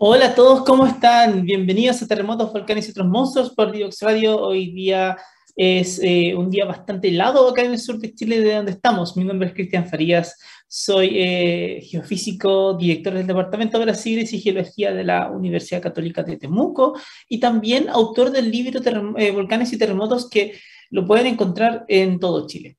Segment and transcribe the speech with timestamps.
[0.00, 1.44] Hola a todos, ¿cómo están?
[1.44, 4.40] Bienvenidos a Terremotos, Volcanes y otros monstruos por Diox Radio.
[4.40, 5.16] Hoy día
[5.56, 9.16] es eh, un día bastante helado acá en el sur de Chile, de donde estamos.
[9.16, 14.94] Mi nombre es Cristian Farías, soy eh, geofísico, director del Departamento de Brasiles y Geología
[14.94, 16.96] de la Universidad Católica de Temuco
[17.28, 18.80] y también autor del libro
[19.16, 22.76] eh, Volcanes y Terremotos que lo pueden encontrar en todo Chile.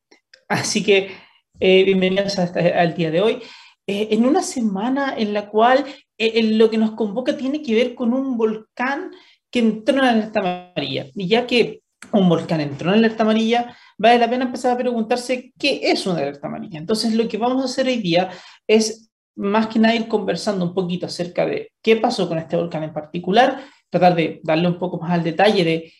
[0.48, 1.11] Así que
[1.59, 3.39] bienvenidos al día de hoy.
[3.86, 5.83] en una semana en la cual
[6.20, 9.12] lo que nos convoca tiene que ver con un volcán
[9.50, 11.08] que entró en la alerta amarilla.
[11.16, 14.78] Y ya que un volcán entró en la alerta amarilla, vale la pena empezar a
[14.78, 16.80] preguntarse qué es una alerta amarilla.
[16.80, 18.30] Entonces, lo que vamos a hacer hoy día
[18.67, 22.83] es más que nada ir conversando un poquito acerca de qué pasó con este volcán
[22.83, 25.94] en particular, tratar de darle un poco más al detalle de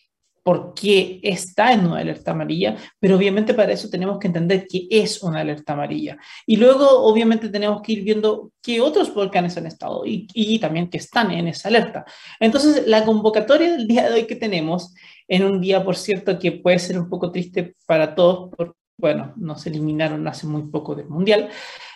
[0.50, 4.88] por qué está en una alerta amarilla, pero obviamente para eso tenemos que entender qué
[4.90, 6.18] es una alerta amarilla.
[6.44, 10.90] Y luego, obviamente, tenemos que ir viendo qué otros volcanes han estado y, y también
[10.90, 12.04] que están en esa alerta.
[12.40, 14.92] Entonces, la convocatoria del día de hoy que tenemos,
[15.28, 19.32] en un día, por cierto, que puede ser un poco triste para todos, porque, bueno,
[19.36, 21.48] nos eliminaron hace muy poco del Mundial,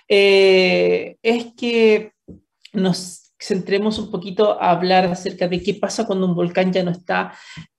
[0.09, 2.13] eh, es que
[2.73, 6.93] nos centremos un poquito a hablar acerca de qué pasa cuando un volcán ya no
[6.93, 7.35] está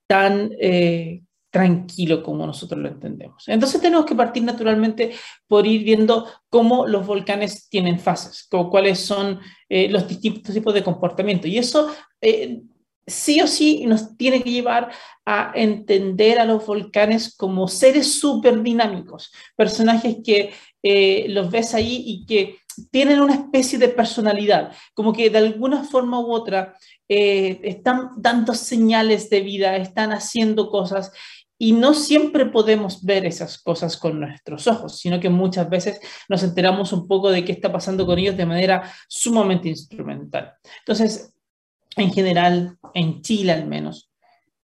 [0.06, 3.44] tan eh, tranquilo como nosotros lo entendemos.
[3.48, 5.12] Entonces tenemos que partir naturalmente
[5.46, 10.84] por ir viendo cómo los volcanes tienen fases, cuáles son eh, los distintos tipos de
[10.84, 11.48] comportamiento.
[11.48, 11.90] Y eso
[12.20, 12.60] eh,
[13.06, 14.90] sí o sí nos tiene que llevar
[15.24, 20.52] a entender a los volcanes como seres súper dinámicos, personajes que
[21.28, 22.58] los ves ahí y que
[22.90, 26.74] tienen una especie de personalidad, como que de alguna forma u otra
[27.08, 31.12] eh, están dando señales de vida, están haciendo cosas
[31.58, 36.42] y no siempre podemos ver esas cosas con nuestros ojos, sino que muchas veces nos
[36.42, 40.52] enteramos un poco de qué está pasando con ellos de manera sumamente instrumental.
[40.80, 41.32] Entonces,
[41.96, 44.10] en general, en Chile al menos,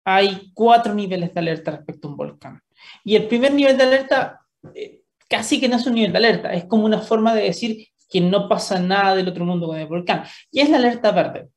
[0.04, 2.62] hay cuatro niveles de alerta respecto a un volcán.
[3.04, 4.42] Y el primer nivel de alerta
[4.76, 7.88] eh, casi que no es un nivel de alerta, es como una forma de decir
[8.10, 10.24] que no pasa nada del otro mundo con el volcán.
[10.52, 11.50] Y es la alerta verde.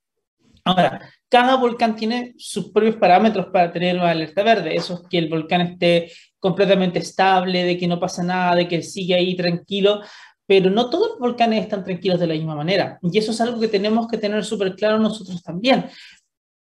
[0.64, 4.74] Ahora, cada volcán tiene sus propios parámetros para tener una alerta verde.
[4.74, 8.82] Eso es que el volcán esté completamente estable, de que no pasa nada, de que
[8.82, 10.00] sigue ahí tranquilo,
[10.46, 12.98] pero no todos los volcanes están tranquilos de la misma manera.
[13.02, 15.86] Y eso es algo que tenemos que tener súper claro nosotros también.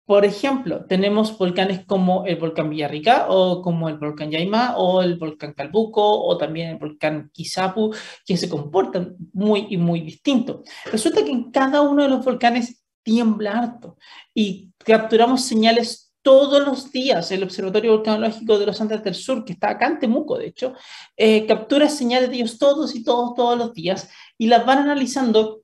[0.06, 5.16] Por ejemplo, tenemos volcanes como el volcán Villarrica o como el volcán Yaima o el
[5.16, 7.92] volcán Calbuco o también el volcán Kisapu
[8.24, 10.62] que se comportan muy y muy distinto.
[10.92, 13.96] Resulta que en cada uno de los volcanes tiembla harto
[14.32, 17.30] y capturamos señales todos los días.
[17.32, 20.74] El Observatorio Volcanológico de los Andes del Sur, que está acá en Temuco, de hecho,
[21.16, 25.62] eh, captura señales de ellos todos y todos, todos los días y las van analizando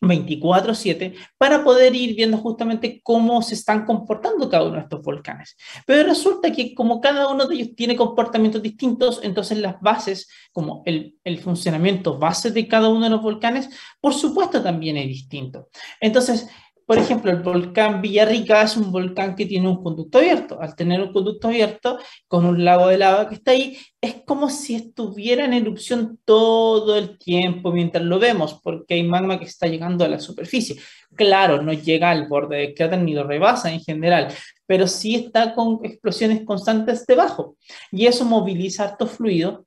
[0.00, 5.56] 24/7 para poder ir viendo justamente cómo se están comportando cada uno de estos volcanes.
[5.86, 10.82] Pero resulta que como cada uno de ellos tiene comportamientos distintos, entonces las bases, como
[10.86, 15.68] el, funcionamiento base de cada uno de los volcanes, por supuesto también es distinto.
[16.00, 16.48] Entonces,
[16.90, 20.60] por ejemplo, el volcán Villarrica es un volcán que tiene un conducto abierto.
[20.60, 24.50] Al tener un conducto abierto con un lago de lava que está ahí, es como
[24.50, 29.68] si estuviera en erupción todo el tiempo mientras lo vemos, porque hay magma que está
[29.68, 30.80] llegando a la superficie.
[31.14, 34.26] Claro, no llega al borde del cráter ni lo rebasa en general,
[34.66, 37.56] pero sí está con explosiones constantes debajo.
[37.92, 39.64] Y eso moviliza harto fluido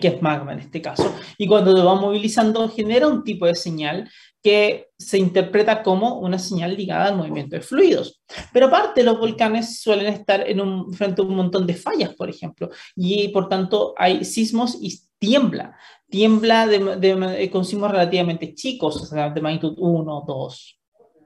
[0.00, 3.54] que es magma en este caso, y cuando lo va movilizando genera un tipo de
[3.54, 4.08] señal
[4.42, 8.20] que se interpreta como una señal ligada al movimiento de fluidos.
[8.52, 12.70] Pero aparte, los volcanes suelen estar en frente a un montón de fallas, por ejemplo,
[12.96, 15.76] y por tanto hay sismos y tiembla.
[16.08, 20.80] Tiembla de, de, con sismos relativamente chicos, o sea, de magnitud 1, 2,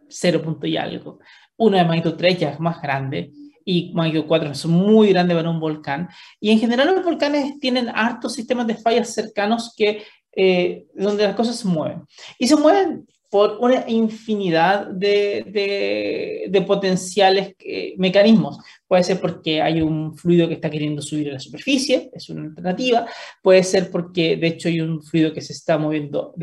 [0.08, 1.18] 0 y algo.
[1.56, 3.32] Uno de magnitud 3 ya es más grande
[3.64, 6.08] y magnitud 4 es muy grande para un volcán.
[6.38, 10.04] Y en general los volcanes tienen hartos sistemas de fallas cercanos que
[10.36, 12.02] eh, donde las cosas se mueven.
[12.38, 18.58] Y se mueven por una infinidad de, potenciales eh, mecanismos.
[18.86, 22.44] Puede ser porque hay un fluido que está queriendo subir a la superficie, es una
[22.44, 23.06] alternativa.
[23.42, 26.34] Puede ser porque, de hecho, hay un fluido que se está moviendo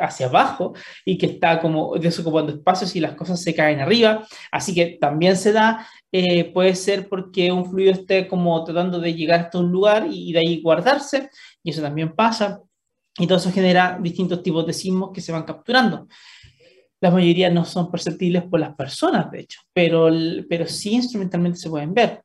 [0.00, 0.74] hacia abajo
[1.04, 4.26] y que está como desocupando espacios y las cosas se caen arriba.
[4.50, 5.86] Así que también se da.
[6.10, 10.32] Eh, puede ser porque un fluido esté como tratando de llegar hasta un lugar y
[10.32, 11.30] de ahí guardarse,
[11.62, 12.60] y eso también pasa.
[13.18, 16.08] Y todo eso genera distintos tipos de sismos que se van capturando.
[17.00, 20.08] La mayoría no son perceptibles por las personas, de hecho, pero,
[20.48, 22.22] pero sí instrumentalmente se pueden ver.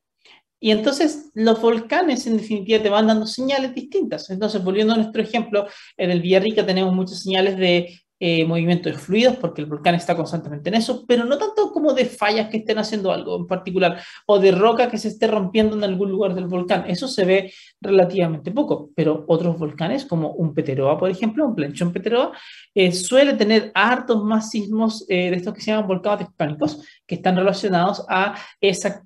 [0.58, 4.28] Y entonces los volcanes en definitiva te van dando señales distintas.
[4.28, 5.66] Entonces, volviendo a nuestro ejemplo,
[5.96, 10.14] en el Villarrica tenemos muchas señales de eh, movimiento de fluidos, porque el volcán está
[10.14, 13.98] constantemente en eso, pero no tanto como de fallas que estén haciendo algo en particular,
[14.26, 16.84] o de roca que se esté rompiendo en algún lugar del volcán.
[16.86, 21.94] Eso se ve relativamente poco, pero otros volcanes, como un Peteroa, por ejemplo, un planchón
[21.94, 22.32] Peteroa,
[22.74, 27.14] eh, suele tener hartos más sismos eh, de estos que se llaman volcanes tectónicos, que
[27.14, 29.02] están relacionados a esa,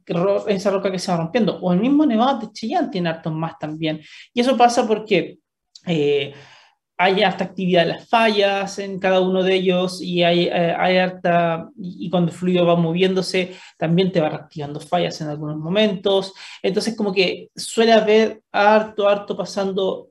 [0.49, 1.57] esa roca que se va rompiendo.
[1.61, 4.01] O el mismo Nevado de Chillán tiene hartos más también.
[4.33, 5.39] Y eso pasa porque...
[5.87, 6.35] Eh,
[6.97, 10.99] hay harta actividad de las fallas en cada uno de ellos y hay, eh, hay
[10.99, 16.33] harta, y cuando el fluido va moviéndose, también te va reactivando fallas en algunos momentos.
[16.63, 20.11] Entonces, como que suele haber harto, harto pasando,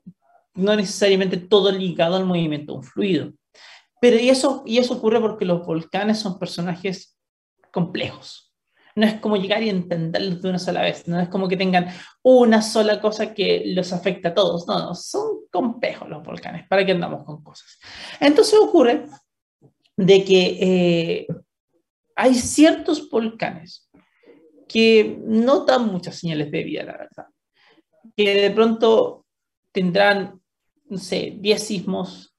[0.54, 3.32] no necesariamente todo ligado al movimiento de un fluido.
[4.00, 7.16] Pero y eso, y eso ocurre porque los volcanes son personajes
[7.72, 8.43] complejos
[8.96, 11.88] no es como llegar y entenderlos de una sola vez, no es como que tengan
[12.22, 16.86] una sola cosa que los afecta a todos, no, no, son complejos los volcanes, ¿para
[16.86, 17.78] qué andamos con cosas?
[18.20, 19.06] Entonces ocurre
[19.96, 21.26] de que eh,
[22.14, 23.88] hay ciertos volcanes
[24.68, 27.26] que no dan muchas señales de vida, la verdad,
[28.16, 29.26] que de pronto
[29.72, 30.40] tendrán,
[30.88, 32.36] no sé, 10 sismos,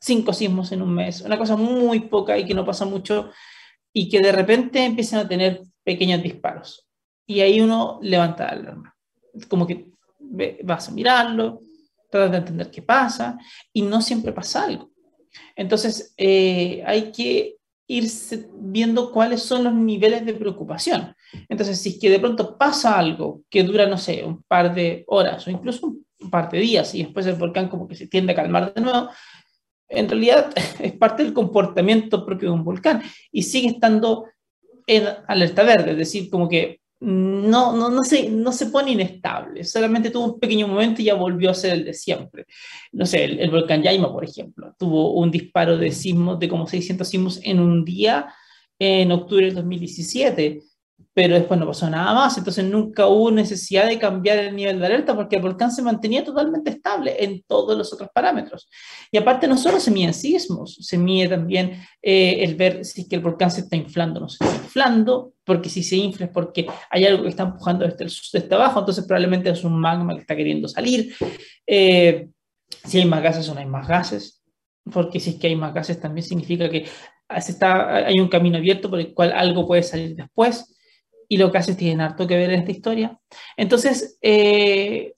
[0.00, 3.30] 5 sismos en un mes, una cosa muy poca y que no pasa mucho,
[3.92, 6.88] y que de repente empiezan a tener pequeños disparos.
[7.26, 8.96] Y ahí uno levanta la alarma.
[9.48, 9.90] Como que
[10.62, 11.62] vas a mirarlo,
[12.10, 13.38] tratas de entender qué pasa,
[13.72, 14.90] y no siempre pasa algo.
[15.56, 17.56] Entonces, eh, hay que
[17.86, 18.08] ir
[18.54, 21.14] viendo cuáles son los niveles de preocupación.
[21.48, 25.04] Entonces, si es que de pronto pasa algo que dura, no sé, un par de
[25.08, 25.86] horas o incluso
[26.20, 28.80] un par de días y después el volcán como que se tiende a calmar de
[28.80, 29.10] nuevo,
[29.92, 34.26] en realidad es parte del comportamiento propio de un volcán y sigue estando
[34.86, 39.64] en alerta verde, es decir, como que no, no, no, se, no se pone inestable,
[39.64, 42.46] solamente tuvo un pequeño momento y ya volvió a ser el de siempre.
[42.92, 47.08] No sé, el, volcán Yaima, por ejemplo, tuvo un disparo de sismos de como 600
[47.08, 48.32] sismos en un día
[48.78, 50.60] en octubre del 2017
[51.14, 54.86] pero después no pasó nada más, entonces nunca hubo necesidad de cambiar el nivel de
[54.86, 58.68] alerta porque el volcán se mantenía totalmente estable en todos los otros parámetros.
[59.10, 63.08] Y aparte no solo se miden sismos, se mide también eh, el ver si es
[63.08, 66.26] que el volcán se está inflando o no se está inflando, porque si se infla
[66.26, 69.78] es porque hay algo que está empujando desde, el, desde abajo, entonces probablemente es un
[69.78, 71.14] magma que está queriendo salir.
[71.66, 72.28] Eh,
[72.84, 74.42] si hay más gases o no hay más gases,
[74.90, 76.86] porque si es que hay más gases también significa que
[77.38, 80.71] se está, hay un camino abierto por el cual algo puede salir después
[81.32, 83.18] y los gases tienen harto que ver en esta historia.
[83.56, 85.14] Entonces, eh,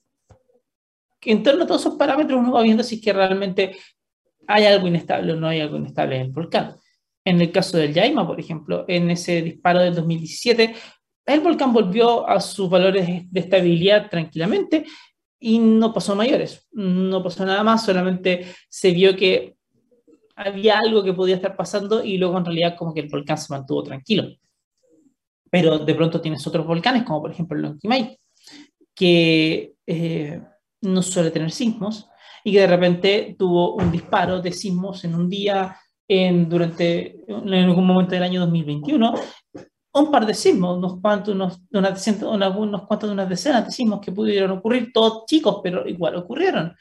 [1.21, 3.75] en torno a todos esos parámetros uno va viendo si es que realmente
[4.47, 6.77] hay algo inestable o no hay algo inestable en el volcán.
[7.25, 10.73] En el caso del Yaima, por ejemplo, en ese disparo del 2017,
[11.25, 14.85] el volcán volvió a sus valores de estabilidad tranquilamente
[15.37, 19.57] y no pasó mayores, no pasó nada más, solamente se vio que
[20.37, 23.51] había algo que podía estar pasando y luego en realidad como que el volcán se
[23.51, 24.29] mantuvo tranquilo
[25.55, 28.19] pero de pronto tienes otros volcanes, como por ejemplo el Lonquimay,
[28.93, 30.41] que eh,
[30.81, 32.09] no suele tener sismos
[32.43, 35.77] y que de repente tuvo un disparo de sismos en un día,
[36.09, 39.13] en, durante en algún momento del año 2021,
[39.93, 42.05] un par de sismos, unos cuantos, unos, unas,
[42.57, 46.75] unos cuantos unas decenas de sismos que pudieron ocurrir, todos chicos, pero igual ocurrieron.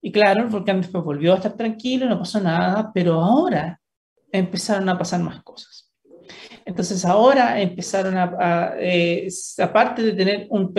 [0.00, 3.78] Y claro, el volcán después volvió a estar tranquilo, no pasó nada, pero ahora
[4.32, 5.87] empezaron a pasar más cosas.
[6.68, 9.26] Entonces ahora empezaron a, eh,
[9.58, 10.70] aparte de tener una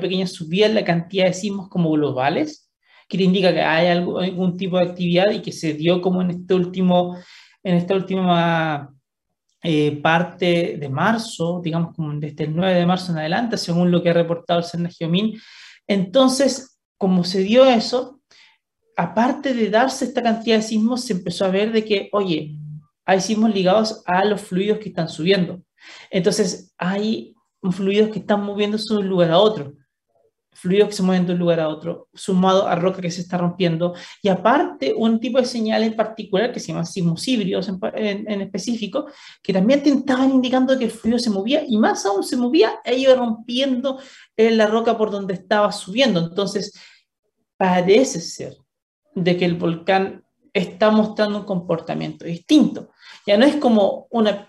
[0.00, 2.70] pequeña subida en la cantidad de sismos como globales,
[3.06, 6.54] que indica que hay algún tipo de actividad y que se dio como en este
[6.54, 7.18] último,
[7.62, 8.90] esta última
[9.62, 14.08] eh, parte de marzo, digamos desde el 9 de marzo en adelante, según lo que
[14.08, 15.38] ha reportado el Cerna Geomín.
[15.86, 18.22] Entonces, como se dio eso,
[18.96, 22.55] aparte de darse esta cantidad de sismos, se empezó a ver de que, oye,
[23.06, 25.62] hay sismos ligados a los fluidos que están subiendo.
[26.10, 27.34] Entonces, hay
[27.70, 29.74] fluidos que están moviéndose de un lugar a otro,
[30.52, 33.36] fluidos que se mueven de un lugar a otro, sumado a roca que se está
[33.38, 38.40] rompiendo, y aparte un tipo de señal en particular que se llama sismos híbridos en,
[38.40, 39.06] específico,
[39.42, 42.80] que también te estaban indicando que el fluido se movía, y más aún se movía
[42.84, 44.00] e iba rompiendo
[44.36, 46.20] la roca por donde estaba subiendo.
[46.20, 46.72] Entonces,
[47.56, 48.56] parece ser
[49.14, 52.90] de que el volcán está mostrando un comportamiento distinto.
[53.26, 54.48] Ya no es como una,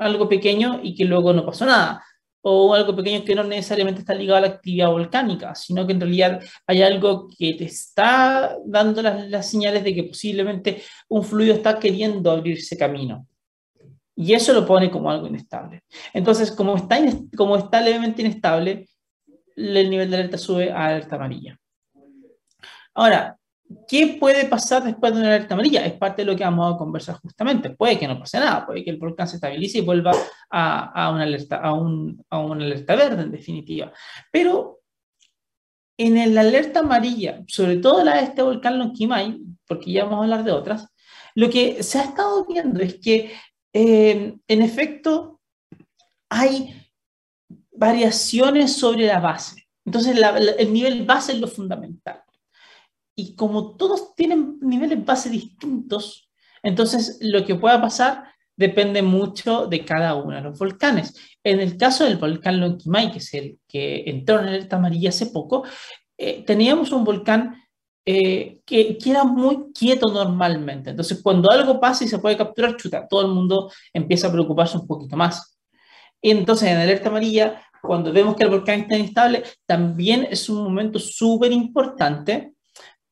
[0.00, 2.04] algo pequeño y que luego no pasó nada,
[2.42, 6.00] o algo pequeño que no necesariamente está ligado a la actividad volcánica, sino que en
[6.00, 11.78] realidad hay algo que te está dando las, señales de que posiblemente un fluido está
[11.78, 13.26] queriendo abrirse camino.
[14.16, 15.82] Y eso lo pone como algo inestable.
[16.12, 16.98] Entonces, como está,
[17.36, 18.88] como está levemente inestable,
[19.56, 21.58] el nivel de alerta sube a alerta amarilla.
[22.94, 23.38] Ahora,
[23.86, 25.84] ¿Qué puede pasar después de una alerta amarilla?
[25.86, 27.70] Es parte de lo que vamos a conversar justamente.
[27.70, 30.12] Puede que no pase nada, puede que el volcán se estabilice y vuelva
[30.50, 33.92] a, una, alerta, a, un, a una alerta verde, en definitiva.
[34.32, 34.80] Pero
[35.96, 40.22] en la alerta amarilla, sobre todo la de este volcán Lonquimay, porque ya vamos a
[40.22, 40.88] hablar de otras,
[41.34, 43.32] lo que se ha estado viendo es que,
[43.72, 45.40] eh, en efecto,
[46.28, 46.74] hay
[47.70, 49.68] variaciones sobre la base.
[49.84, 50.16] Entonces,
[50.58, 52.19] el nivel base es lo fundamental.
[53.14, 56.30] Y como todos tienen niveles base distintos,
[56.62, 58.24] entonces lo que pueda pasar
[58.56, 61.14] depende mucho de cada uno de los volcanes.
[61.42, 65.26] En el caso del volcán Lonquimay, que es el que entró en alerta amarilla hace
[65.26, 65.64] poco,
[66.18, 67.56] eh, teníamos un volcán
[68.04, 70.90] eh, que, que, era muy quieto normalmente.
[70.90, 74.76] Entonces, cuando algo pasa y se puede capturar, chuta, todo el mundo empieza a preocuparse
[74.76, 75.58] un poquito más.
[76.20, 80.62] Y entonces, en alerta amarilla, cuando vemos que el volcán está inestable, también es un
[80.62, 82.52] momento súper importante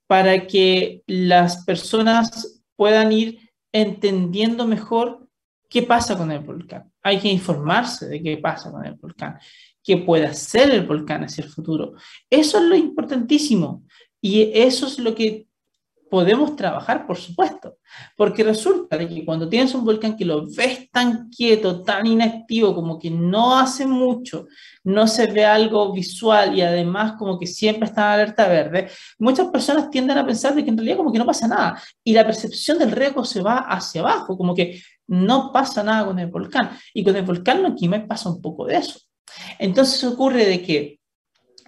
[0.08, 5.28] para que las personas puedan ir entendiendo mejor
[5.68, 6.90] qué pasa con el volcán.
[7.02, 9.38] Hay que informarse de qué pasa con el volcán,
[9.84, 11.92] qué puede hacer el volcán hacia el futuro.
[12.30, 13.84] Eso es lo importantísimo
[14.20, 15.47] y eso es lo que
[16.10, 17.76] podemos trabajar, por supuesto,
[18.16, 22.98] porque resulta que cuando tienes un volcán que lo ves tan quieto, tan inactivo, como
[22.98, 24.46] que no hace mucho,
[24.84, 28.88] no se ve algo visual y además como que siempre está en alerta verde,
[29.18, 32.12] muchas personas tienden a pensar de que en realidad como que no pasa nada y
[32.12, 36.26] la percepción del riesgo se va hacia abajo, como que no pasa nada con el
[36.28, 39.00] volcán y con el volcán me pasa un poco de eso.
[39.58, 41.00] Entonces ocurre de que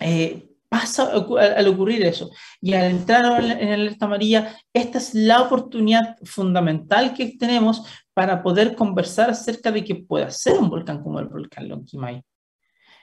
[0.00, 2.30] eh, pasa al ocurrir eso.
[2.60, 7.82] Y al entrar en la alerta amarilla, esta es la oportunidad fundamental que tenemos
[8.14, 12.22] para poder conversar acerca de que pueda ser un volcán como el volcán Lonquimay.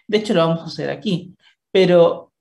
[0.08, 1.36] De hecho, lo vamos a hacer aquí.
[1.70, 2.32] Pero,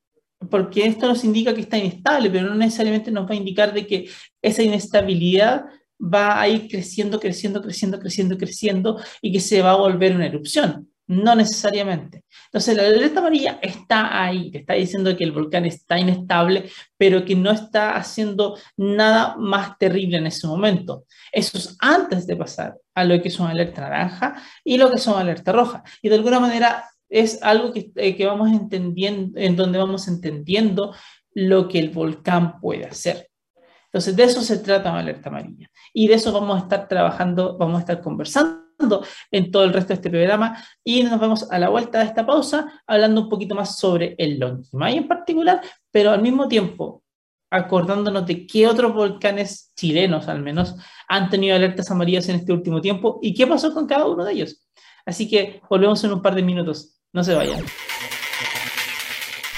[0.48, 3.84] porque esto nos indica que está inestable, pero no necesariamente nos va a indicar de
[3.84, 4.08] que
[4.40, 5.64] esa inestabilidad
[6.00, 10.26] va a ir creciendo, creciendo, creciendo, creciendo, creciendo y que se va a volver una
[10.26, 10.88] erupción.
[11.08, 12.24] No necesariamente.
[12.46, 17.36] Entonces, la alerta amarilla está ahí, está diciendo que el volcán está inestable, pero que
[17.36, 21.04] no está haciendo nada más terrible en ese momento.
[21.30, 25.18] Eso es antes de pasar a lo que una alerta naranja y lo que son
[25.20, 25.84] alerta roja.
[26.02, 30.92] Y de alguna manera es algo que, eh, que vamos entendiendo, en donde vamos entendiendo
[31.34, 33.28] lo que el volcán puede hacer.
[33.86, 35.70] Entonces, de eso se trata una alerta amarilla.
[35.92, 38.65] Y de eso vamos a estar trabajando, vamos a estar conversando
[39.30, 42.26] en todo el resto de este programa y nos vemos a la vuelta de esta
[42.26, 47.02] pausa hablando un poquito más sobre el Lonquimay en particular, pero al mismo tiempo
[47.50, 50.74] acordándonos de qué otros volcanes chilenos al menos
[51.08, 54.32] han tenido alertas amarillas en este último tiempo y qué pasó con cada uno de
[54.32, 54.66] ellos.
[55.04, 56.98] Así que volvemos en un par de minutos.
[57.12, 57.64] No se vayan.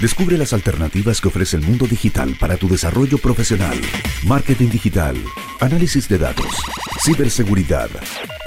[0.01, 3.77] Descubre las alternativas que ofrece el mundo digital para tu desarrollo profesional.
[4.25, 5.17] Marketing digital,
[5.59, 6.55] análisis de datos,
[7.03, 7.89] ciberseguridad,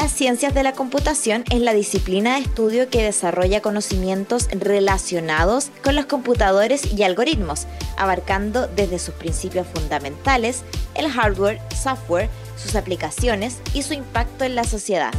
[0.00, 5.94] Las ciencias de la computación es la disciplina de estudio que desarrolla conocimientos relacionados con
[5.94, 7.66] los computadores y algoritmos,
[7.98, 10.62] abarcando desde sus principios fundamentales,
[10.94, 15.12] el hardware, software, sus aplicaciones y su impacto en la sociedad.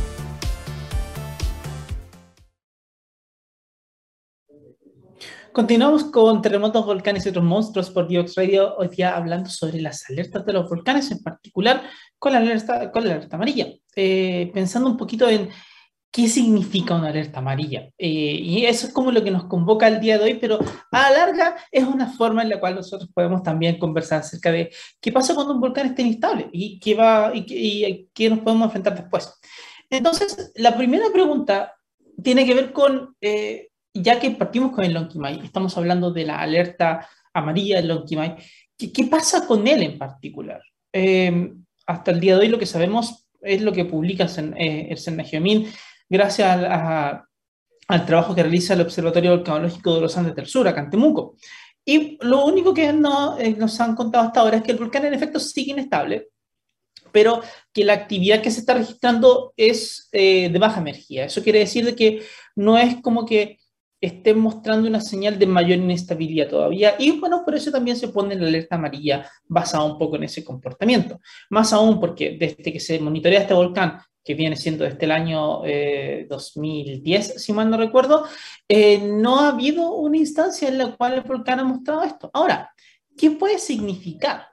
[5.54, 10.10] Continuamos con terremotos, volcanes y otros monstruos por Diox Radio, hoy día hablando sobre las
[10.10, 11.84] alertas de los volcanes, en particular
[12.18, 15.50] con la alerta, con la alerta amarilla, eh, pensando un poquito en
[16.10, 17.90] qué significa una alerta amarilla.
[17.98, 20.58] Eh, y eso es como lo que nos convoca el día de hoy, pero
[20.92, 24.72] a la larga es una forma en la cual nosotros podemos también conversar acerca de
[25.02, 28.66] qué pasa cuando un volcán está inestable y qué, va, y y qué nos podemos
[28.66, 29.34] enfrentar después.
[29.90, 31.76] Entonces, la primera pregunta
[32.24, 33.18] tiene que ver con...
[33.20, 38.36] Eh, ya que partimos con el Lonquimay, estamos hablando de la alerta amarilla del Lonquimay,
[38.78, 40.62] ¿qué, ¿qué, pasa con él en particular?
[40.94, 41.54] Eh,
[41.86, 45.68] hasta el día de hoy lo que sabemos es lo que publica eh, el Sennagiomín
[46.10, 47.26] gracias a,
[47.88, 51.36] al trabajo que realiza el Observatorio Volcanológico de los Andes del Sur, acá en Temuco.
[51.84, 55.06] Y lo único que no, eh, nos han contado hasta ahora es que el volcán
[55.06, 56.30] en efecto sigue inestable,
[57.12, 57.42] pero
[57.74, 61.26] que la actividad que se está registrando es eh, de baja energía.
[61.26, 62.24] Eso quiere decir de que
[62.56, 63.58] no es como que
[64.02, 66.96] estén mostrando una señal de mayor inestabilidad todavía.
[66.98, 70.44] Y bueno, por eso también se pone la alerta amarilla basada un poco en ese
[70.44, 71.22] comportamiento.
[71.52, 75.62] Más aún porque desde que se monitorea este volcán, que viene siendo desde el año
[76.28, 78.26] 2010, eh, si mal no recuerdo,
[78.68, 82.30] eh, no ha habido una instancia en la cual el volcán ha mostrado esto.
[82.34, 82.74] Ahora,
[83.18, 84.51] ¿qué puede significar?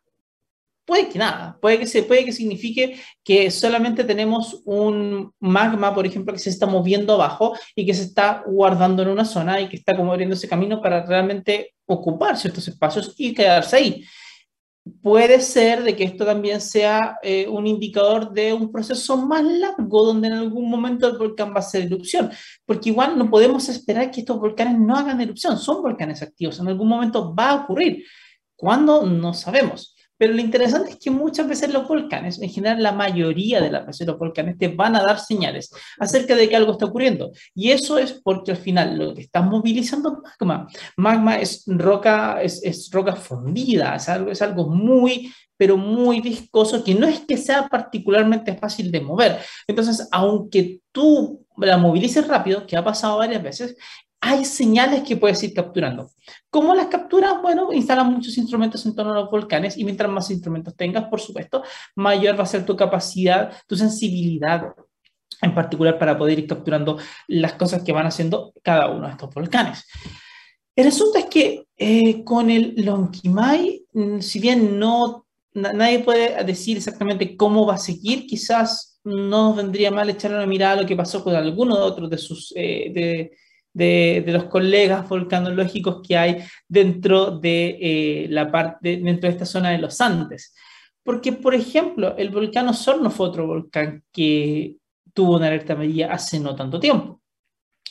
[0.89, 6.07] Puede que nada, puede que, se, puede que signifique que solamente tenemos un magma, por
[6.07, 9.69] ejemplo, que se está moviendo abajo y que se está guardando en una zona y
[9.69, 14.05] que está como abriendo ese camino para realmente ocupar ciertos espacios y quedarse ahí.
[15.03, 20.07] Puede ser de que esto también sea eh, un indicador de un proceso más largo
[20.07, 22.31] donde en algún momento el volcán va a hacer erupción,
[22.65, 26.69] porque igual no podemos esperar que estos volcanes no hagan erupción, son volcanes activos, en
[26.69, 28.07] algún momento va a ocurrir.
[28.57, 29.05] ¿Cuándo?
[29.05, 29.95] No sabemos.
[30.19, 33.87] Pero lo interesante es que muchas veces los volcanes, en general la mayoría de las
[33.87, 37.31] veces los volcanes te van a dar señales acerca de que algo está ocurriendo.
[37.55, 40.67] Y eso es porque al final lo que está movilizando es magma.
[40.97, 46.85] Magma es roca, es, es roca fundida, es algo, es algo muy pero muy viscoso,
[46.85, 49.41] que no es que sea particularmente fácil de mover.
[49.67, 53.77] Entonces, aunque tú la movilices rápido, que ha pasado varias veces,
[54.21, 56.11] hay señales que puedes ir capturando.
[56.51, 57.41] ¿Cómo las capturas?
[57.41, 61.21] Bueno, instalan muchos instrumentos en torno a los volcanes y mientras más instrumentos tengas, por
[61.21, 61.63] supuesto,
[61.95, 64.75] mayor va a ser tu capacidad, tu sensibilidad
[65.41, 69.33] en particular para poder ir capturando las cosas que van haciendo cada uno de estos
[69.33, 69.85] volcanes.
[70.75, 76.77] El asunto es que eh, con el Lonquimay, mm, si bien no nadie puede decir
[76.77, 80.97] exactamente cómo va a seguir, quizás no vendría mal echarle una mirada a lo que
[80.97, 83.33] pasó con alguno de otros de sus eh, de,
[83.79, 89.71] de, los colegas volcanológicos que hay dentro de, eh, la parte, dentro de esta zona
[89.71, 90.55] de los Andes.
[91.05, 94.77] Porque, por ejemplo, el volcán Osorno fue otro volcán que
[95.15, 97.21] tuvo una alerta amarilla hace no tanto tiempo.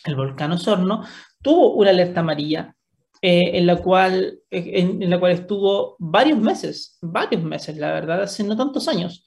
[0.05, 1.03] El volcán Osorno
[1.41, 2.75] tuvo una alerta amarilla
[3.21, 8.43] eh, en, la cual, en, la cual estuvo varios meses, varios meses, la verdad, hace
[8.43, 9.25] no tantos años.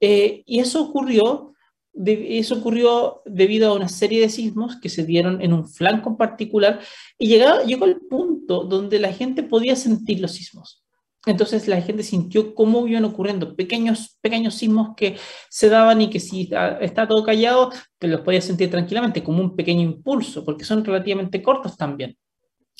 [0.00, 1.53] Eh, y eso ocurrió
[1.94, 6.16] eso ocurrió debido a una serie de sismos que se dieron en un flanco en
[6.16, 6.80] particular
[7.18, 10.84] y llegó, llegó el punto donde la gente podía sentir los sismos.
[11.26, 15.16] Entonces la gente sintió cómo iban ocurriendo pequeños, pequeños sismos que
[15.48, 19.56] se daban y que si está, todo callado, te los podía sentir tranquilamente como un
[19.56, 22.16] pequeño impulso, porque son relativamente cortos también.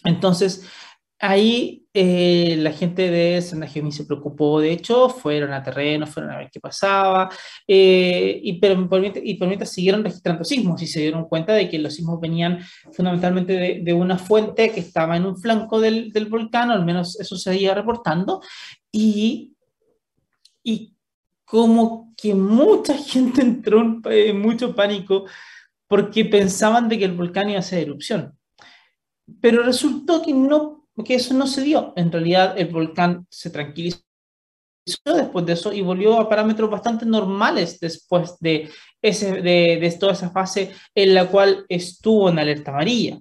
[0.05, 0.69] Entonces,
[1.21, 6.39] Ahí eh, la gente de Sandagemi se preocupó, de hecho, fueron a terreno, fueron a
[6.39, 7.31] ver qué pasaba,
[7.69, 11.71] eh, y, pero por, y por mientras siguieron registrando sismos y se dieron cuenta de
[11.71, 12.59] que los sismos venían
[12.93, 17.37] fundamentalmente de, una fuente que estaba en un flanco del, del, volcán, al menos eso
[17.37, 18.43] se iba reportando,
[18.91, 19.55] y,
[20.65, 20.95] y
[21.45, 25.27] como que mucha gente entró en mucho pánico
[25.87, 28.37] porque pensaban de que el volcán iba a hacer erupción.
[29.41, 31.93] Pero resultó que no que eso no se dio.
[31.97, 34.05] En realidad el volcán se tranquilizó
[35.05, 40.31] después de eso y volvió a parámetros bastante normales después de, ese, de, toda esa
[40.31, 43.19] fase en la cual estuvo en alerta amarilla.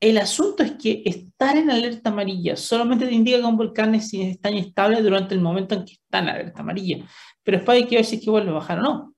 [0.00, 4.50] El asunto es que estar en alerta amarilla solamente te indica que un volcán está
[4.50, 7.04] inestable durante el momento en que está en alerta amarilla,
[7.42, 9.14] pero después hay que ver si es que vuelve a bajar o no.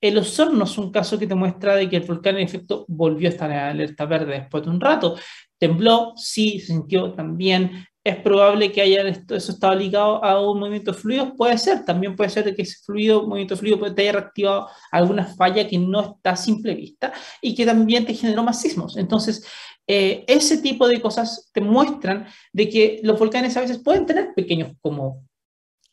[0.00, 3.28] El Osorno es un caso que te muestra de que el volcán en efecto volvió
[3.28, 5.16] a estar en alerta verde después de un rato,
[5.58, 7.86] tembló, sí, se sintió también.
[8.02, 12.28] Es probable que haya eso estado ligado a un movimiento fluido, puede ser, también puede
[12.28, 16.36] ser que ese fluido, movimiento fluido puede haya reactivado alguna falla que no está a
[16.36, 18.98] simple vista y que también te generó más sismos.
[18.98, 19.46] Entonces,
[19.86, 24.34] eh, ese tipo de cosas te muestran de que los volcanes a veces pueden tener
[24.34, 25.24] pequeños como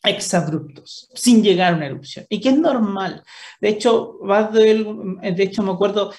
[0.04, 3.24] exabruptos, sin llegar a una erupción, y que es normal.
[3.60, 6.12] De hecho, de hecho me acuerdo,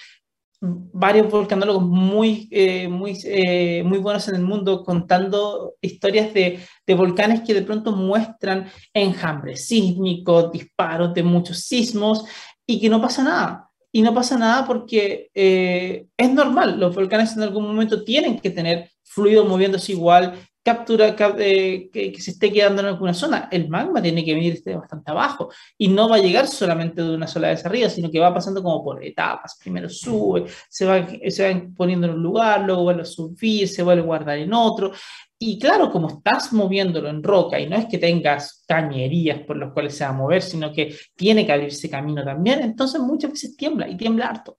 [0.62, 6.94] varios volcanólogos muy, eh, muy, eh, muy buenos en el mundo contando historias de, de,
[6.94, 12.25] volcanes que de pronto muestran enjambres sísmicos, disparos de muchos sismos
[12.64, 13.68] y que no pasa nada.
[13.90, 18.51] Y no pasa nada porque eh, es normal, los volcanes en algún momento tienen que
[18.51, 23.48] tener fluido moviéndose igual, captura eh, que, se esté quedando en alguna zona.
[23.51, 27.27] El magma tiene que venir bastante abajo y no va a llegar solamente de una
[27.27, 29.59] sola vez arriba, sino que va pasando como por etapas.
[29.61, 33.83] Primero sube, se va, se va poniendo en un lugar, luego vuelve a subir, se
[33.83, 34.92] vuelve a guardar en otro.
[35.38, 39.72] Y claro, como estás moviéndolo en roca y no es que tengas cañerías por las
[39.72, 43.57] cuales se va a mover, sino que tiene que abrirse camino también, entonces muchas veces
[43.57, 44.59] tiembla y tiembla harto.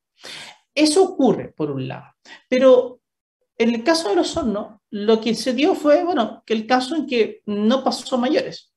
[0.75, 2.07] Eso ocurre por un lado,
[2.49, 3.02] pero
[3.57, 6.95] en el caso de los hornos, lo que se dio fue, bueno, que el caso
[6.95, 8.73] en que no pasó mayores.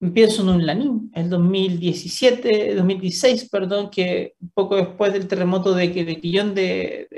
[0.00, 6.20] Empiezo en un Lanín, el 2017, 2016, perdón, que poco después del terremoto de, de
[6.20, 7.08] Quillón de,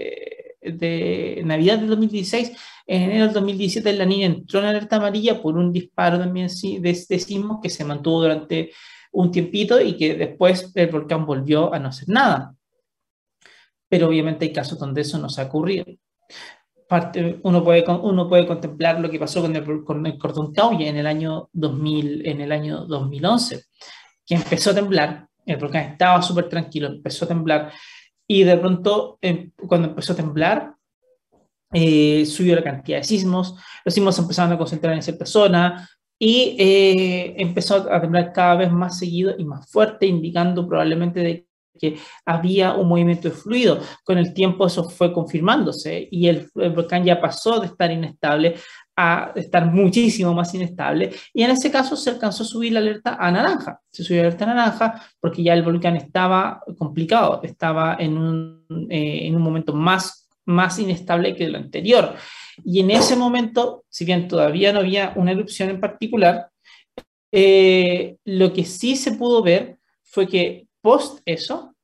[0.63, 2.53] de Navidad del 2016,
[2.87, 6.81] en enero del 2017 la niña entró en alerta amarilla por un disparo también de,
[7.09, 8.71] de sismo que se mantuvo durante
[9.13, 12.55] un tiempito y que después el volcán volvió a no hacer nada.
[13.89, 15.87] Pero obviamente hay casos donde eso no se ha ocurrido.
[16.89, 20.89] Parte, uno, puede, uno puede contemplar lo que pasó con el, con el cordón Cauye
[20.89, 23.65] en el año 2000, en el año 2011,
[24.27, 27.73] que empezó a temblar, el volcán estaba súper tranquilo, empezó a temblar,
[28.27, 30.75] y de pronto, em, cuando empezó a temblar,
[31.73, 36.57] eh, subió la cantidad de sismos, los sismos empezaron a concentrar en cierta zona, y
[36.59, 41.48] eh, empezó a temblar cada vez más seguido y más fuerte, indicando probablemente de
[41.79, 43.81] que había un movimiento de fluido.
[44.05, 48.57] Con el tiempo eso fue confirmándose y el, volcán ya pasó de estar inestable
[48.97, 53.17] a estar muchísimo más inestable y en ese caso se alcanzó a subir la alerta
[53.19, 53.81] a naranja.
[53.91, 58.67] Se subió la alerta a naranja porque ya el volcán estaba complicado, estaba en un,
[58.91, 62.17] eh, en un momento más, más inestable que el anterior.
[62.65, 66.51] Y en ese momento, si bien todavía no había una erupción en particular,
[67.31, 71.75] eh, lo que sí se pudo ver fue que post eso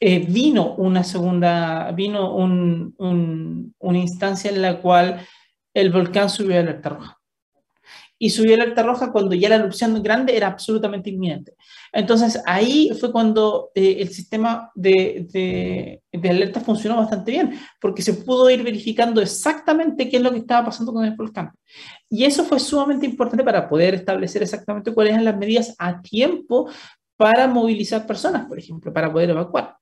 [0.00, 2.94] eh, vino una segunda, vino un,
[3.78, 5.26] una instancia en la cual
[5.74, 7.18] el volcán subió a alerta roja
[8.18, 11.54] y subió alerta roja cuando ya la erupción grande era absolutamente inminente.
[11.92, 18.02] Entonces ahí fue cuando eh, el sistema de, de, de, alerta funcionó bastante bien, porque
[18.02, 21.52] se pudo ir verificando exactamente qué es lo que estaba pasando con el volcán.
[22.08, 26.70] Y eso fue sumamente importante para poder establecer exactamente cuáles eran las medidas a tiempo
[27.16, 29.76] para movilizar personas, por ejemplo, para poder evacuar.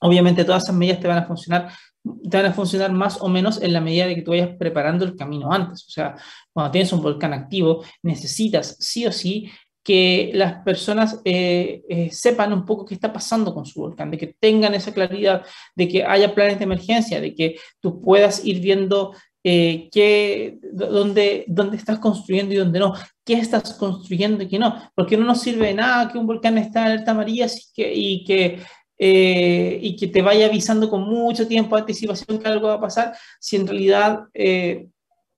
[0.00, 1.70] Obviamente todas esas medidas te van a funcionar
[2.04, 5.16] van a funcionar más o menos en la medida de que tú vayas preparando el
[5.16, 5.86] camino antes.
[5.86, 6.14] O sea,
[6.52, 9.50] cuando tienes un volcán activo, necesitas sí o sí
[9.82, 14.18] que las personas eh, eh, sepan un poco qué está pasando con su volcán, de
[14.18, 18.60] que tengan esa claridad, de que haya planes de emergencia, de que tú puedas ir
[18.60, 24.58] viendo eh, qué, dónde, dónde estás construyendo y dónde no, qué estás construyendo y qué
[24.58, 27.72] no, porque no nos sirve de nada que un volcán esté en alerta amarilla y
[27.74, 28.60] que, y que
[28.96, 32.80] eh, y que te vaya avisando con mucho tiempo de anticipación que algo va a
[32.80, 34.86] pasar, si en realidad eh,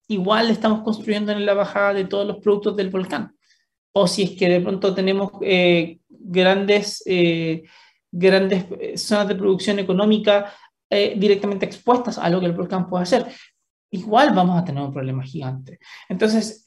[0.09, 3.35] igual estamos construyendo en la bajada de todos los productos del volcán.
[3.93, 7.03] O si es que de pronto tenemos eh, grandes,
[8.13, 8.67] grandes
[9.01, 10.53] zonas de producción económica
[10.91, 13.27] directamente expuestas a lo que el volcán puede hacer,
[13.91, 15.79] igual vamos a tener un problema gigante.
[16.11, 16.63] Entonces,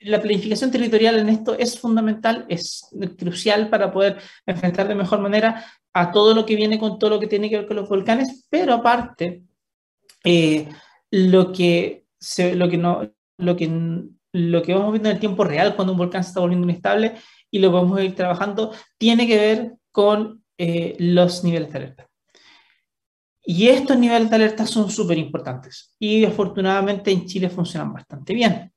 [0.00, 5.64] la planificación territorial en esto es fundamental, es crucial para poder enfrentar de mejor manera
[5.92, 8.46] a todo lo que viene con todo lo que tiene que ver con los volcanes,
[8.48, 9.42] pero aparte,
[10.24, 10.68] eh,
[11.10, 12.06] lo, que
[12.54, 13.70] lo, que no, lo, que,
[14.32, 17.16] lo que vamos viendo en el tiempo real cuando un volcán se está volviendo inestable
[17.50, 22.06] y lo vamos a ir trabajando, tiene que ver con eh, los niveles de alerta.
[23.42, 28.72] Y estos niveles de alerta son súper importantes y afortunadamente en Chile funcionan bastante bien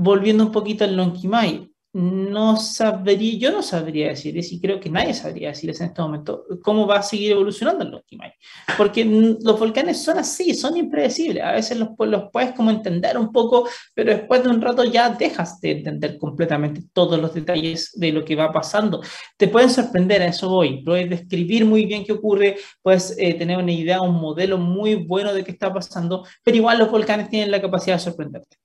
[0.00, 5.12] volviendo un poquito al Lonquimay, no sabría, yo no sabría decir, y creo que nadie
[5.12, 8.32] sabría decir en este momento, cómo va a seguir evolucionando el Lonquimay.
[8.76, 11.42] Porque los volcanes son así, son impredecibles.
[11.42, 15.10] A veces los, los puedes como entender un poco, pero después de un rato ya
[15.10, 19.02] dejas de entender completamente todos los detalles de lo que va pasando.
[19.36, 20.84] Te pueden sorprender, a eso voy.
[20.84, 25.34] Puedes describir muy bien qué ocurre, puedes eh, tener una idea, un modelo muy bueno
[25.34, 28.56] de qué está pasando, pero igual los volcanes tienen la capacidad de sorprenderte.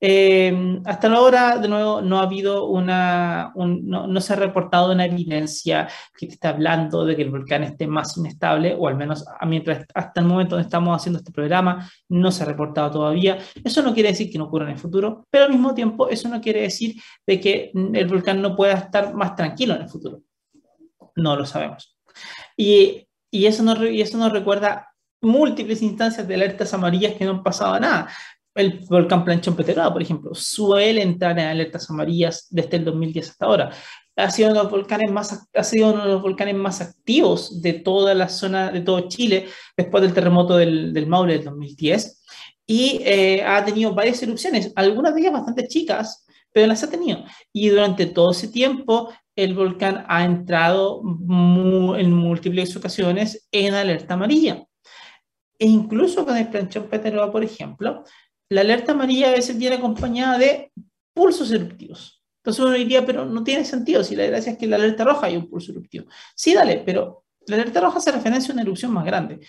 [0.00, 5.88] Eh, hasta ahora, de nuevo, no ha habido una, no, se ha reportado una evidencia
[6.16, 9.86] que te está hablando de que el volcán esté más inestable, o al menos mientras
[9.94, 13.38] hasta el momento donde estamos haciendo este programa, no se ha reportado todavía.
[13.64, 16.28] Eso no quiere decir que no ocurra en el futuro, pero al mismo tiempo eso
[16.28, 16.94] no quiere decir
[17.26, 20.20] de que el volcán no pueda estar más tranquilo en el futuro.
[21.16, 21.98] No lo sabemos.
[22.56, 24.88] Y, y eso, nos, y eso nos recuerda
[25.20, 28.08] múltiples instancias de alertas amarillas que no han pasado nada
[28.58, 33.46] el volcán Planchón Peteroa, por ejemplo, suele entrar en alertas amarillas desde el 2010 hasta
[33.46, 33.70] ahora.
[34.16, 37.62] Ha sido, uno de los volcanes más, ha sido uno de los volcanes más activos
[37.62, 42.24] de toda la zona, de todo Chile, después del terremoto del, del Maule del 2010,
[42.66, 47.24] y eh, ha tenido varias erupciones, algunas de ellas bastante chicas, pero las ha tenido.
[47.52, 51.00] Y durante todo ese tiempo, el volcán ha entrado
[51.96, 54.64] en múltiples ocasiones en alerta amarilla.
[55.60, 58.04] E incluso con el planchón Peteroa, por ejemplo,
[58.50, 60.72] la alerta amarilla a veces viene acompañada de
[61.14, 62.22] pulsos eruptivos.
[62.38, 65.04] Entonces uno diría, pero no tiene sentido si la gracia es que en la alerta
[65.04, 66.06] roja hay un pulso eruptivo.
[66.34, 69.40] Sí, dale, pero la alerta roja se referencia a una erupción más grande.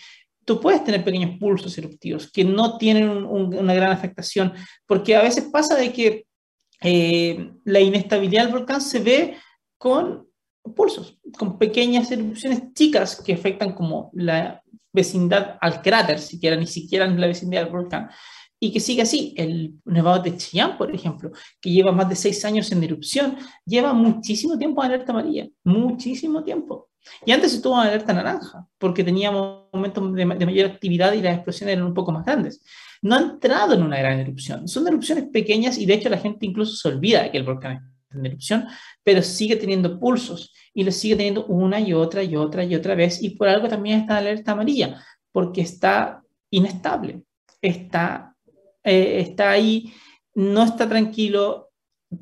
[0.44, 4.52] Tú puedes tener pequeños pulsos eruptivos que no tienen una gran afectación,
[4.86, 6.26] porque a veces pasa de que
[6.82, 9.36] eh, la inestabilidad del volcán se ve
[9.78, 10.26] con
[10.74, 17.06] pulsos, con pequeñas erupciones chicas que afectan como la vecindad al cráter, siquiera ni siquiera
[17.06, 18.10] la vecindad del volcán,
[18.60, 19.34] y que sigue así.
[19.36, 23.92] El Nevado de Chillán, por ejemplo, que lleva más de seis años en erupción, lleva
[23.94, 26.90] muchísimo tiempo en alerta amarilla, muchísimo tiempo.
[27.24, 31.34] Y antes estuvo en alerta naranja, porque teníamos momentos de, de, mayor actividad y las
[31.34, 32.62] explosiones eran un poco más grandes.
[33.02, 34.68] No ha entrado en una gran erupción.
[34.68, 37.72] Son erupciones pequeñas y de hecho la gente incluso se olvida de que el volcán
[37.72, 38.66] está en erupción,
[39.02, 42.94] pero sigue teniendo pulsos y lo sigue teniendo una y otra y otra y otra
[42.94, 43.22] vez.
[43.22, 47.22] Y por algo también está en alerta amarilla, porque está inestable,
[47.62, 48.29] está,
[48.84, 49.92] eh, está ahí,
[50.34, 51.70] no está tranquilo,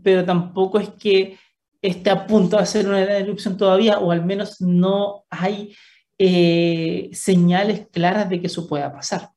[0.02, 1.38] pero tampoco es que
[1.80, 5.74] está a punto de hacer una erupción todavía, o al menos no hay
[6.18, 9.30] eh, señales claras de que eso pueda pasar.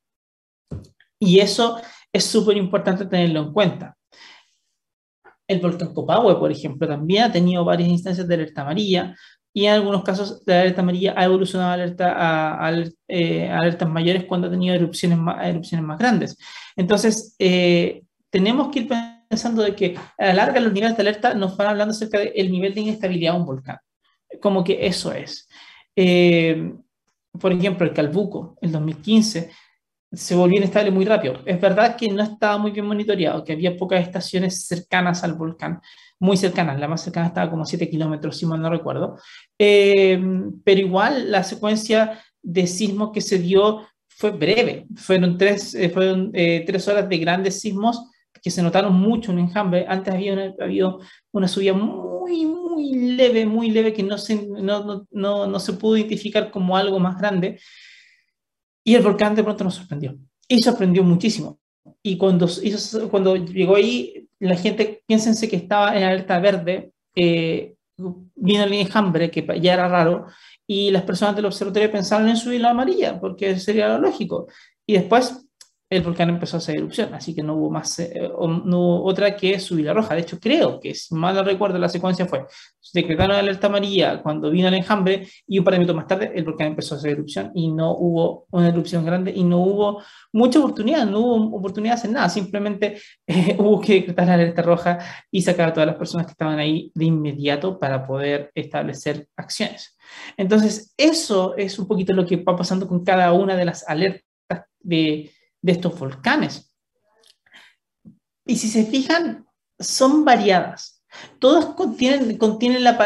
[1.18, 1.80] Y eso
[2.12, 3.96] es súper importante tenerlo en cuenta.
[5.46, 9.14] El volcán Copahue, por ejemplo, también ha tenido varias instancias de alerta amarilla
[9.54, 12.14] y en algunos casos la alerta amarilla ha evolucionado a, alerta,
[12.66, 12.72] a,
[13.08, 16.36] eh, alertas mayores cuando ha tenido erupciones más, erupciones más grandes.
[16.74, 18.88] Entonces, eh, tenemos que ir
[19.28, 22.50] pensando de que a la larga los niveles de alerta nos van hablando acerca del
[22.50, 23.78] nivel de inestabilidad de un volcán.
[24.40, 25.48] Como que eso es.
[25.94, 26.72] Eh,
[27.38, 29.50] por ejemplo, el Calbuco, el 2015,
[30.12, 31.40] se volvió inestable muy rápido.
[31.46, 35.80] Es verdad que no estaba muy bien monitoreado, que había pocas estaciones cercanas al volcán,
[36.22, 36.78] muy cercanas.
[36.78, 39.18] La más cercana estaba como 7 kilómetros, si mal no recuerdo.
[39.58, 40.22] Eh,
[40.62, 44.86] pero igual la secuencia de sismos que se dio fue breve.
[44.94, 48.08] Fueron tres, eh, fueron, eh, tres horas de grandes sismos
[48.40, 49.84] que se notaron mucho en enjambre.
[49.88, 50.92] Antes había una, había
[51.32, 55.72] una subida muy, muy leve, muy leve, que no se, no, no, no, no se
[55.72, 57.58] pudo identificar como algo más grande.
[58.84, 60.16] Y el volcán de pronto nos sorprendió.
[60.46, 61.58] Y sorprendió muchísimo.
[62.02, 67.74] Y cuando, hizo, cuando llegó ahí, la gente, piénsense que estaba en alerta verde, eh,
[68.34, 70.26] vino el enjambre, que ya era raro,
[70.66, 74.48] y las personas del observatorio pensaron en subir la amarilla, porque sería lo lógico.
[74.86, 75.46] Y después
[75.92, 78.30] el volcán empezó a hacer erupción, así que no hubo más, eh,
[78.64, 80.14] no otra que subir la roja.
[80.14, 82.46] De hecho, creo que, si mal no recuerdo, la secuencia fue,
[82.94, 86.44] decretaron alerta amarilla cuando vino el enjambre y un par de minutos más tarde el
[86.44, 90.02] volcán empezó a hacer erupción y no hubo una erupción grande y no hubo
[90.32, 94.62] mucha oportunidad, no hubo oportunidad de hacer nada, simplemente eh, hubo que decretar la alerta
[94.62, 94.98] roja
[95.30, 99.94] y sacar a todas las personas que estaban ahí de inmediato para poder establecer acciones.
[100.38, 104.22] Entonces, eso es un poquito lo que va pasando con cada una de las alertas
[104.80, 105.30] de
[105.62, 106.74] de estos volcanes.
[108.44, 109.46] Y si se fijan,
[109.78, 111.02] son variadas.
[111.38, 112.98] Todos contienen, contienen, la,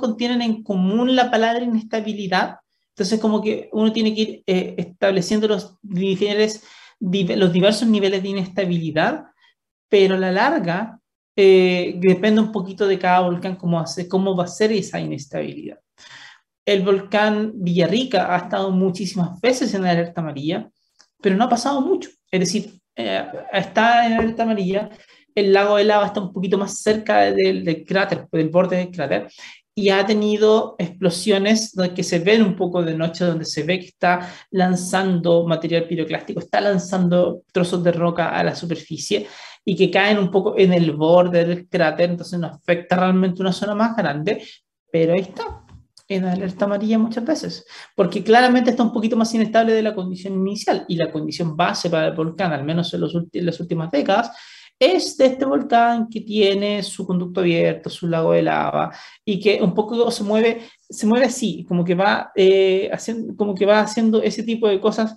[0.00, 2.56] contienen en común la palabra inestabilidad.
[2.90, 6.64] Entonces, como que uno tiene que ir eh, estableciendo los, niveles,
[7.00, 9.24] los diversos niveles de inestabilidad,
[9.88, 11.00] pero a la larga
[11.36, 15.78] eh, depende un poquito de cada volcán cómo, hace, cómo va a ser esa inestabilidad.
[16.64, 20.70] El volcán Villarrica ha estado muchísimas veces en alerta amarilla
[21.22, 22.10] pero no ha pasado mucho.
[22.30, 24.90] Es decir, eh, está en alerta amarilla,
[25.34, 29.28] el lago de lava está un poquito más cerca del, cráter, del borde del cráter,
[29.74, 33.86] y ha tenido explosiones que se ven un poco de noche, donde se ve que
[33.86, 39.26] está lanzando material piroclástico, está lanzando trozos de roca a la superficie
[39.64, 43.52] y que caen un poco en el borde del cráter, entonces no afecta realmente una
[43.52, 44.42] zona más grande,
[44.90, 45.59] pero ahí está,
[46.10, 50.34] en alerta amarilla muchas veces, porque claramente está un poquito más inestable de la condición
[50.34, 53.92] inicial y la condición base para el volcán, al menos en, los en las últimas
[53.92, 54.32] décadas,
[54.76, 58.90] es de este volcán que tiene su conducto abierto, su lago de lava
[59.24, 63.54] y que un poco se mueve, se mueve así, como que va, eh, haciendo, como
[63.54, 65.16] que va haciendo ese tipo de cosas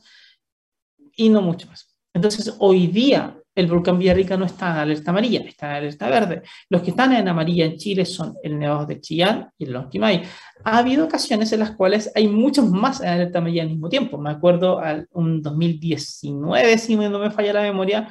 [1.16, 1.96] y no mucho más.
[2.14, 6.42] Entonces, hoy día el volcán Villarrica no está en alerta amarilla, está en alerta verde.
[6.70, 10.24] Los que están en amarilla en Chile son el Nevado de Chillán y el Lonquimay.
[10.64, 14.18] Ha habido ocasiones en las cuales hay muchos más en alerta amarilla al mismo tiempo.
[14.18, 18.10] Me acuerdo al un 2019, si no me falla la memoria,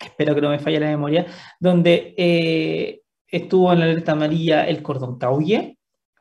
[0.00, 1.26] espero que no me falle la memoria,
[1.60, 5.78] donde eh, estuvo en alerta amarilla el cordón Cauye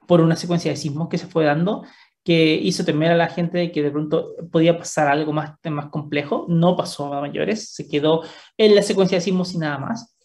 [0.08, 1.84] por una secuencia de sismos que se fue dando
[2.26, 5.88] que hizo temer a la gente de que de pronto podía pasar algo más, más
[5.88, 6.46] complejo.
[6.50, 8.24] No pasó a mayores, se quedó
[8.58, 10.18] en la secuencia de sismos y nada más.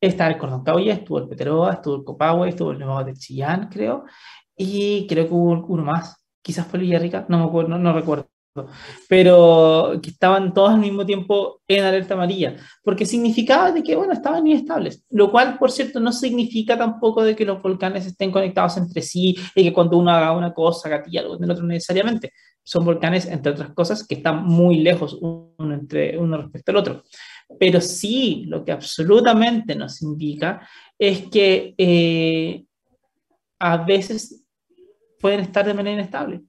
[0.00, 3.68] Está el Cordón Cauya, estuvo el Peteroa, estuvo el Copahue, estuvo el Nuevo de Chillán,
[3.68, 4.04] creo,
[4.56, 6.24] y creo que hubo uno más.
[6.42, 8.31] Quizás fue Villarrica, no me acuerdo, no recuerdo
[9.08, 14.12] pero que estaban todos al mismo tiempo en alerta amarilla, porque significaba de que, bueno,
[14.12, 18.76] estaban inestables, lo cual, por cierto, no significa tampoco de que los volcanes estén conectados
[18.76, 22.32] entre sí y que cuando uno haga una cosa gatilla algo del otro necesariamente.
[22.64, 27.02] Son volcanes, entre otras cosas, que están muy lejos uno, entre, uno respecto al otro.
[27.58, 32.64] Pero sí, lo que absolutamente nos indica es que eh,
[33.58, 34.44] a veces
[35.18, 36.42] pueden estar de manera inestable,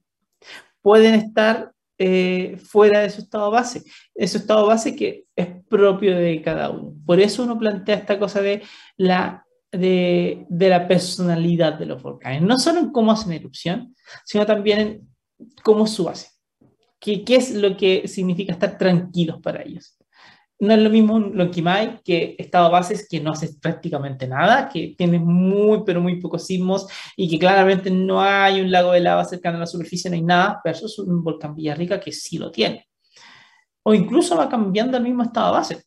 [0.82, 3.82] pueden estar eh, fuera de su estado base,
[4.14, 6.94] ese estado base que es propio de cada uno.
[7.06, 8.62] Por eso uno plantea esta cosa de
[8.96, 14.44] la, de, de la personalidad de los volcanes, no solo en cómo hacen erupción, sino
[14.44, 15.08] también en
[15.62, 16.28] cómo su base.
[16.98, 19.96] ¿Qué, ¿Qué es lo que significa estar tranquilos para ellos?
[20.60, 25.18] No es lo mismo Lonquimay que estado bases que no hace prácticamente nada, que tiene
[25.18, 26.86] muy, pero muy pocos sismos
[27.16, 30.22] y que claramente no hay un lago de lava cercano a la superficie, no hay
[30.22, 32.86] nada, versus un volcán Villarrica que sí lo tiene.
[33.82, 35.84] O incluso va cambiando el mismo estado base.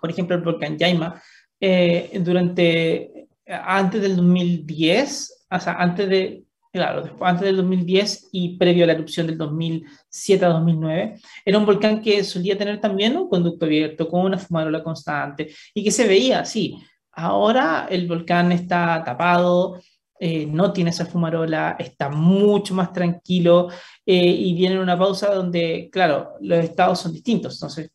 [0.00, 1.20] Por ejemplo, el volcán Yaima,
[1.60, 6.44] eh, durante, antes del 2010, o sea, antes de,
[6.78, 11.66] claro, antes del 2010 y previo a la erupción del 2007 a 2009, era un
[11.66, 16.06] volcán que solía tener también un conducto abierto con una fumarola constante y que se
[16.06, 16.78] veía así.
[17.10, 19.80] Ahora el volcán está tapado,
[20.20, 23.68] eh, no tiene esa fumarola, está mucho más tranquilo
[24.06, 27.54] eh, y viene en una pausa donde, claro, los estados son distintos.
[27.54, 27.90] Entonces,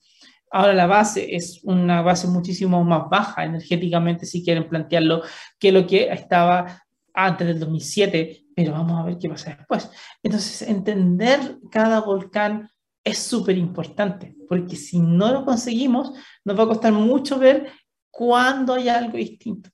[0.52, 5.22] ahora la base es una base muchísimo más baja energéticamente, si quieren plantearlo,
[5.58, 9.90] que lo que estaba antes del 2007, pero vamos a ver qué pasa después.
[10.22, 12.70] Entonces, entender cada volcán
[13.04, 16.14] es súper importante, porque si no lo conseguimos,
[16.46, 17.72] nos va a costar mucho ver
[18.10, 19.70] cuándo hay algo distinto,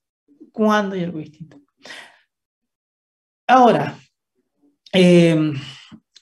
[0.51, 1.61] cuándo hay algo distinto.
[3.47, 3.97] Ahora,
[4.93, 5.53] eh,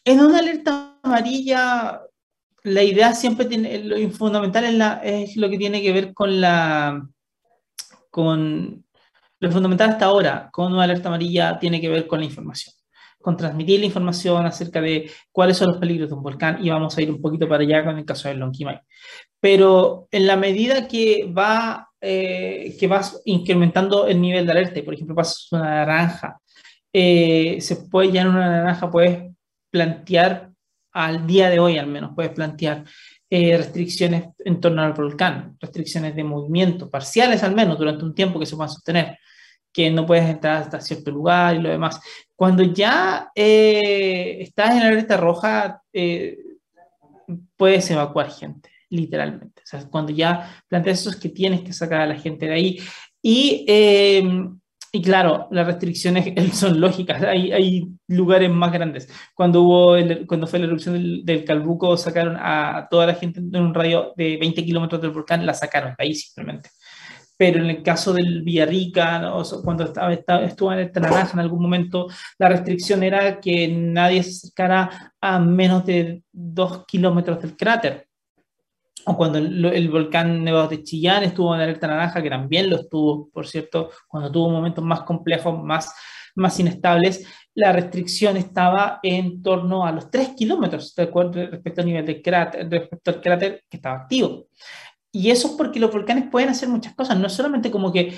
[0.06, 2.02] en una alerta amarilla,
[2.64, 4.66] la idea siempre tiene, lo fundamental
[5.04, 7.08] es, es lo que tiene que ver con la,
[8.10, 8.86] con
[9.40, 12.74] lo fundamental hasta ahora con una alerta amarilla tiene que ver con la información,
[13.20, 16.98] con transmitir la información acerca de cuáles son los peligros de un volcán y vamos
[16.98, 18.80] a ir un poquito para allá con el caso del Lonquimay.
[19.40, 24.94] Pero en la medida que va eh, que vas incrementando el nivel de alerta, por
[24.94, 26.40] ejemplo pasas una naranja,
[26.94, 29.32] eh, se puede ya en una naranja puedes
[29.72, 30.52] plantear
[30.94, 32.86] al día de hoy al menos puedes plantear
[33.30, 38.40] eh, restricciones en torno al volcán, restricciones de movimiento, parciales al menos, durante un tiempo
[38.40, 39.18] que se puedan sostener,
[39.72, 42.00] que no puedes entrar hasta cierto lugar y lo demás.
[42.36, 46.38] Cuando ya eh, estás en la alerta roja, eh,
[47.56, 49.62] puedes evacuar gente, literalmente.
[49.62, 52.54] O sea, cuando ya planteas eso es que tienes que sacar a la gente de
[52.54, 52.80] ahí.
[53.22, 53.66] Y
[54.92, 59.10] y claro, las restricciones son lógicas, hay, hay lugares más grandes.
[59.34, 59.96] Cuando, hubo
[60.28, 64.38] cuando fue la erupción del, Calbuco, sacaron a toda la gente en un radio de
[64.38, 66.70] 20 kilómetros del volcán, la sacaron de ahí simplemente.
[67.38, 69.32] Pero en el caso del Villarrica,
[69.64, 72.08] cuando estaba, estaba, estuvo en el naranja en algún momento,
[72.40, 78.07] la restricción era que nadie se acercara a menos de 2 kilómetros del cráter
[79.08, 83.30] o cuando el, volcán Nevado de Chillán estuvo en alerta naranja, que también lo estuvo,
[83.30, 85.94] por cierto, cuando tuvo momentos más complejos, más,
[86.36, 92.22] más inestables, la restricción estaba en torno a los 3 kilómetros respecto al nivel del
[92.22, 94.48] cráter, respecto al cráter que estaba activo.
[95.10, 98.14] Y eso es porque los volcanes pueden hacer muchas cosas, no solamente como que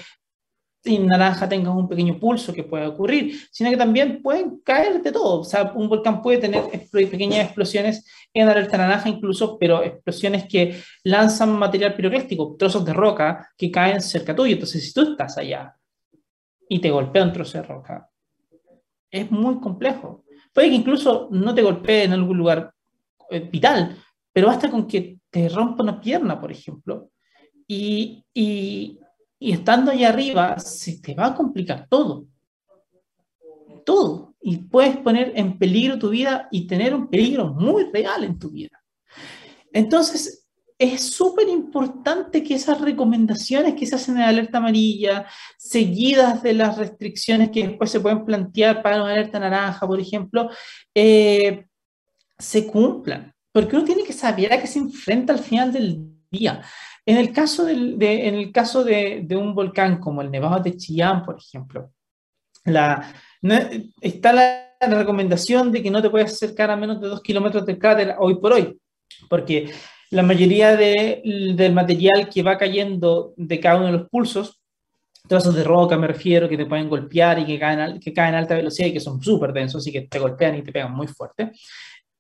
[0.84, 5.12] en naranja tengas un pequeño pulso que puede ocurrir, sino que también pueden caer de
[5.12, 5.42] todo.
[5.42, 10.82] O sea, un volcán puede tener pequeñas explosiones en alerta naranja incluso, pero explosiones que
[11.04, 14.54] lanzan material piroclástico, trozos de roca que caen cerca tuyo.
[14.54, 15.76] Entonces, si tú estás allá
[16.68, 18.10] y te golpea un trozo de roca,
[19.12, 20.24] es muy complejo.
[20.54, 22.74] Puede que incluso no te golpee en algún lugar
[23.30, 23.98] eh, vital,
[24.32, 27.10] pero basta con que te rompa una pierna, por ejemplo,
[27.68, 29.00] y, y,
[29.40, 32.26] y estando allá arriba, se te va a complicar todo.
[33.86, 34.36] Todo.
[34.42, 38.50] Y puedes poner en peligro tu vida y tener un peligro muy real en tu
[38.50, 38.84] vida.
[39.72, 45.26] Entonces, es súper importante que esas recomendaciones que se hacen en alerta amarilla,
[45.58, 50.50] seguidas de las restricciones que después se pueden plantear para una alerta naranja, por ejemplo,
[50.96, 51.66] eh,
[52.38, 53.34] se cumplan.
[53.52, 56.62] Porque uno tiene que saber a qué se enfrenta al final del día.
[57.10, 57.74] En el caso, de,
[58.28, 61.92] en el caso de, un volcán como el Nevado de Chillán, por ejemplo,
[62.66, 63.16] la,
[64.00, 67.80] está la, recomendación de que no te puedes acercar a menos de dos kilómetros del
[67.80, 68.80] cráter hoy por hoy,
[69.28, 69.72] porque
[70.12, 74.62] la mayoría del material que va cayendo de cada uno de los pulsos,
[75.28, 78.38] trozos de roca me refiero, que te pueden golpear y que caen, que caen a
[78.38, 81.08] alta velocidad y que son súper densos y que te golpean y te pegan muy
[81.08, 81.54] fuerte,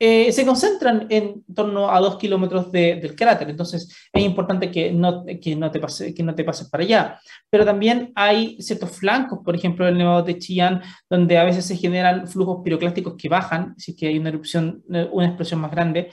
[0.02, 5.26] eh, se concentran en torno a dos kilómetros del cráter, entonces es importante que no,
[5.26, 7.20] que, no te pase, que no te pases para allá.
[7.50, 11.76] Pero también hay ciertos flancos, por ejemplo, el Nevado de Chillán, donde a veces se
[11.76, 16.12] generan flujos piroclásticos que bajan, si que hay una erupción, una explosión más grande,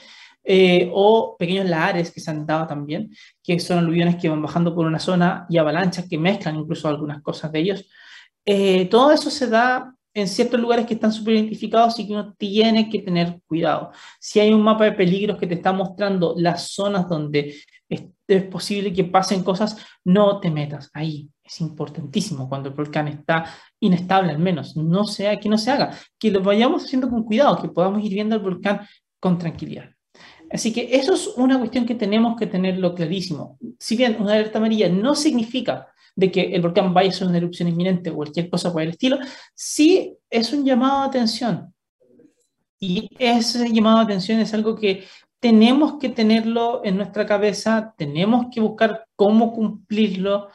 [0.49, 3.11] eh, o pequeños lahares que se han dado también,
[3.43, 7.21] que son aluviones que van bajando por una zona y avalanchas que mezclan incluso algunas
[7.21, 7.85] cosas de ellos.
[8.45, 12.33] Eh, todo eso se da en ciertos lugares que están súper identificados y que uno
[12.37, 13.91] tiene que tener cuidado.
[14.19, 17.55] Si hay un mapa de peligros que te está mostrando las zonas donde
[17.87, 21.29] es, es posible que pasen cosas, no te metas ahí.
[21.43, 23.45] Es importantísimo cuando el volcán está
[23.79, 24.75] inestable al menos.
[24.75, 28.13] No sea que no se haga, que lo vayamos haciendo con cuidado, que podamos ir
[28.13, 28.87] viendo el volcán
[29.19, 29.91] con tranquilidad.
[30.49, 33.59] Así que eso es una cuestión que tenemos que tenerlo clarísimo.
[33.77, 37.37] Si bien una alerta amarilla no significa de que el volcán vaya a ser una
[37.37, 39.19] erupción inminente o cualquier cosa por el estilo,
[39.53, 41.73] sí es un llamado de atención.
[42.79, 45.05] Y ese llamado de atención es algo que
[45.39, 50.49] tenemos que tenerlo en nuestra cabeza, tenemos que buscar cómo cumplirlo,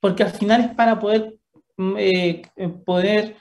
[0.00, 1.36] porque al final es para poder,
[1.76, 2.42] mm, eh,
[2.86, 3.36] poder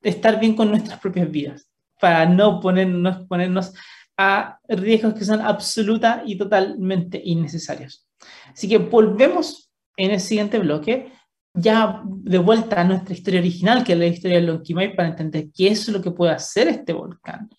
[0.00, 1.70] estar bien con nuestras propias vidas,
[2.00, 3.74] para no ponernos, ponernos
[4.16, 8.08] a riesgos que son absoluta y totalmente innecesarios.
[8.50, 9.67] Así que volvemos
[9.98, 11.12] en el siguiente bloque,
[11.52, 15.48] ya de vuelta a nuestra historia original, que es la historia de Lonquimay, para entender
[15.52, 17.50] qué es lo que puede hacer este volcán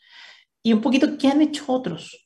[0.64, 2.26] y un poquito qué han hecho otros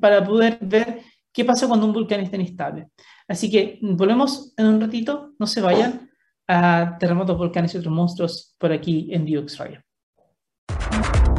[0.00, 2.88] para poder ver qué pasa cuando un volcán está inestable.
[3.28, 6.10] Así que volvemos en un ratito, no se vayan
[6.48, 9.82] a terremotos, volcanes y otros monstruos por aquí en Diox Radio.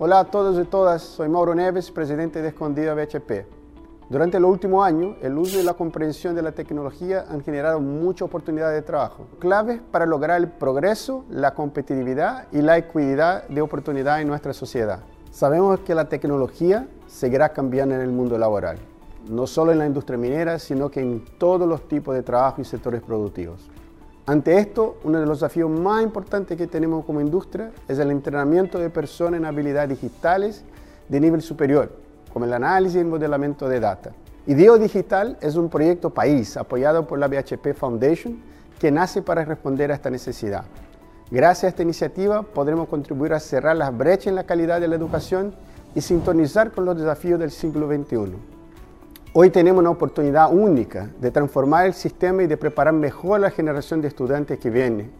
[0.00, 3.44] Hola a todos y todas, soy Mauro Neves, presidente de Escondida BHP.
[4.08, 8.26] Durante los últimos años, el uso y la comprensión de la tecnología han generado muchas
[8.26, 14.20] oportunidades de trabajo, claves para lograr el progreso, la competitividad y la equidad de oportunidad
[14.20, 15.00] en nuestra sociedad.
[15.32, 18.78] Sabemos que la tecnología seguirá cambiando en el mundo laboral,
[19.28, 22.64] no solo en la industria minera, sino que en todos los tipos de trabajo y
[22.64, 23.68] sectores productivos.
[24.28, 28.78] Ante esto, uno de los desafíos más importantes que tenemos como industria es el entrenamiento
[28.78, 30.64] de personas en habilidades digitales
[31.08, 31.90] de nivel superior,
[32.30, 34.12] como el análisis y el modelamiento de data.
[34.46, 38.38] IDEO Digital es un proyecto país apoyado por la BHP Foundation
[38.78, 40.64] que nace para responder a esta necesidad.
[41.30, 44.96] Gracias a esta iniciativa podremos contribuir a cerrar las brechas en la calidad de la
[44.96, 45.54] educación
[45.94, 48.57] y sintonizar con los desafíos del siglo XXI.
[49.34, 54.00] Hoy tenemos una oportunidad única de transformar el sistema y de preparar mejor la generación
[54.00, 55.10] de estudiantes que viene.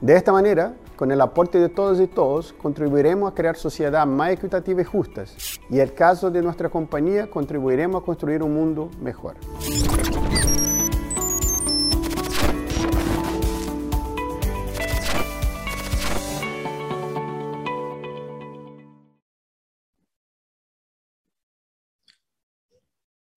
[0.00, 4.32] De esta manera, con el aporte de todos y todos, contribuiremos a crear sociedades más
[4.32, 5.36] equitativas y justas.
[5.70, 9.36] Y en el caso de nuestra compañía, contribuiremos a construir un mundo mejor.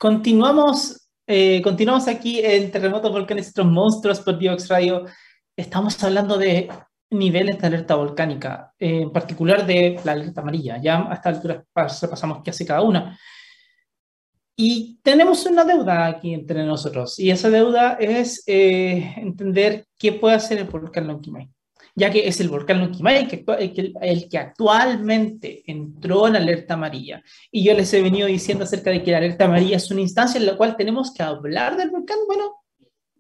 [0.02, 5.06] Continuamos, eh, continuamos aquí en Terremotos, Volcanes otros monstruos por Diox Radio.
[5.56, 6.70] Estamos hablando de
[7.12, 10.82] niveles de alerta volcánica, en particular de la alerta amarilla.
[10.82, 13.16] Ya a esta altura repasamos qué hace cada una.
[14.56, 20.34] Y tenemos una deuda aquí entre nosotros, y esa deuda es eh, entender qué puede
[20.34, 21.48] hacer el volcán Lonquimay
[21.96, 27.22] ya que es el volcán Lonquimay el que, el, que, actualmente entró en alerta amarilla.
[27.52, 30.40] Y yo les he venido diciendo acerca de que la alerta amarilla es una instancia
[30.40, 32.18] en la cual tenemos que hablar del volcán.
[32.28, 32.56] Bueno,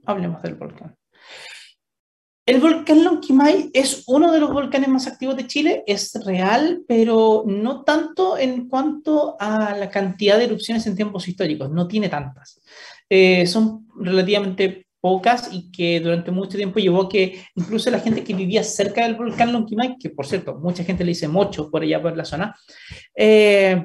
[0.05, 0.95] hablemos del volcán.
[2.43, 7.43] El volcán Lonquimay es uno de los volcanes más activos de Chile, es real, pero
[7.45, 12.59] no tanto en cuanto a la cantidad de erupciones en tiempos históricos, no tiene tantas.
[13.07, 18.35] Eh, son relativamente pocas y que durante mucho tiempo llevó que incluso la gente que
[18.35, 22.01] vivía cerca del volcán Lonquimay, que por cierto, mucha gente le dice mocho por allá
[22.01, 22.55] por la zona,
[23.15, 23.83] eh,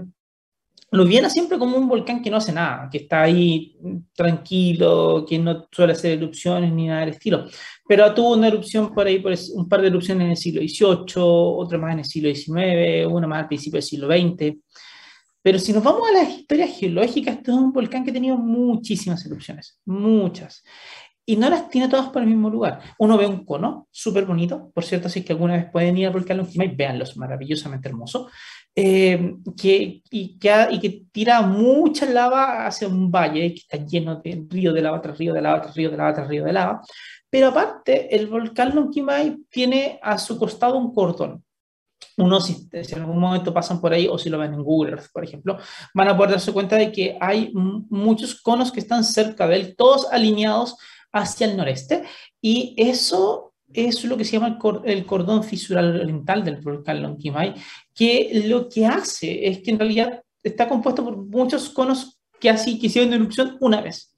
[0.93, 3.77] lo viera siempre como un volcán que no hace nada, que está ahí
[4.15, 7.47] tranquilo, que no suele hacer erupciones ni nada del estilo.
[7.87, 9.23] Pero tuvo una erupción por ahí,
[9.55, 13.27] un par de erupciones en el siglo XVIII, otra más en el siglo XIX, una
[13.27, 14.57] más al principio del siglo XX.
[15.43, 18.37] Pero si nos vamos a la historia geológica, este es un volcán que ha tenido
[18.37, 20.63] muchísimas erupciones, muchas
[21.29, 22.81] y no las tiene todas por el mismo lugar.
[22.99, 26.13] Uno ve un cono súper bonito, por cierto, es que alguna vez pueden ir al
[26.13, 28.31] volcán Lonquimay, véanlo, es maravillosamente hermoso,
[28.75, 34.21] eh, que, y, que, y que tira mucha lava hacia un valle que está lleno
[34.21, 36.53] de río de lava tras río de lava tras río de lava tras río de
[36.53, 36.81] lava.
[37.29, 41.43] Pero aparte, el volcán Lonquimay tiene a su costado un cordón.
[42.19, 44.93] Uno, si, si, en algún momento pasan por ahí o si lo ven en Google
[44.93, 45.59] Earth, por ejemplo,
[45.93, 49.75] van a poder darse cuenta de que hay muchos conos que están cerca de él,
[49.77, 50.77] todos alineados
[51.19, 52.05] hacia el noreste
[52.41, 57.55] y eso es lo que se llama el, cordón fisural oriental del volcán Lonquimay,
[57.95, 62.79] que lo que hace es que en realidad está compuesto por muchos conos que así
[62.79, 64.15] que hicieron erupción una vez.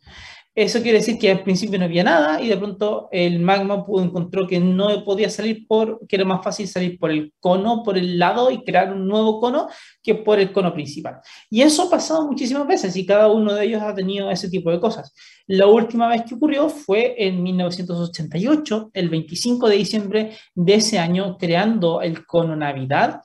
[0.61, 4.03] Eso quiere decir que al principio no había nada y de pronto el magma pudo,
[4.03, 7.97] encontró que no podía salir por, que era más fácil salir por el cono, por
[7.97, 9.69] el lado y crear un nuevo cono
[10.03, 11.21] que por el cono principal.
[11.49, 14.73] Y eso ha pasado muchísimas veces y cada uno de ellos ha tenido ese tipo
[14.73, 15.15] de cosas.
[15.47, 21.39] La última vez que ocurrió fue en 1988, el 25 de diciembre de ese año,
[21.39, 23.21] creando el cono Navidad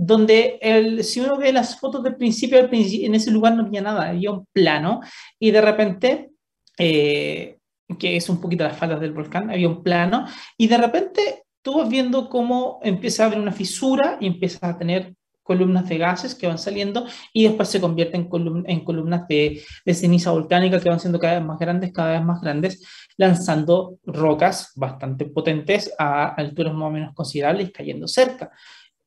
[0.00, 4.10] donde el, si uno ve las fotos del principio, en ese lugar no había nada,
[4.10, 5.00] había un plano
[5.40, 6.30] y de repente
[6.78, 7.58] eh,
[7.98, 10.26] que es un poquito las faldas del volcán, había un plano,
[10.56, 14.78] y de repente tú vas viendo cómo empieza a haber una fisura y empiezas a
[14.78, 18.28] tener columnas de gases que van saliendo y después se convierten
[18.66, 22.22] en, columnas de, de, ceniza volcánica que van siendo cada vez más grandes, cada vez
[22.22, 28.50] más grandes, lanzando rocas bastante potentes a alturas más o menos considerables cayendo cerca.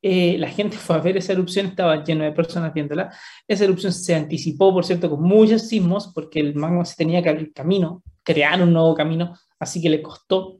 [0.04, 3.16] Eh, la gente fue a ver esa erupción, estaba lleno de personas viéndola.
[3.46, 7.28] Esa erupción se anticipó, por cierto, con muchos sismos, porque el magma se tenía que
[7.28, 10.58] abrir camino, crear un nuevo camino, así que le costó.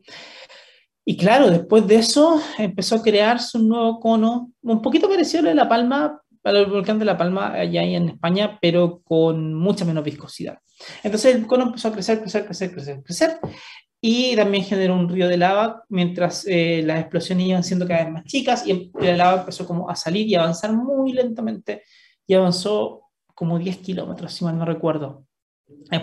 [1.04, 5.54] Y claro, después de eso empezó a crearse un nuevo cono, un poquito parecido a
[5.54, 10.58] La Palma, al volcán de La Palma allá en España, pero con mucha menos viscosidad.
[11.02, 13.38] Entonces el cono empezó a crecer, crecer, crecer, crecer, crecer,
[14.04, 18.12] y también generó un río de lava mientras eh, las explosiones iban siendo cada vez
[18.12, 21.84] más chicas y la lava empezó como a salir y avanzar muy lentamente
[22.26, 25.24] y avanzó como 10 kilómetros, si mal no recuerdo,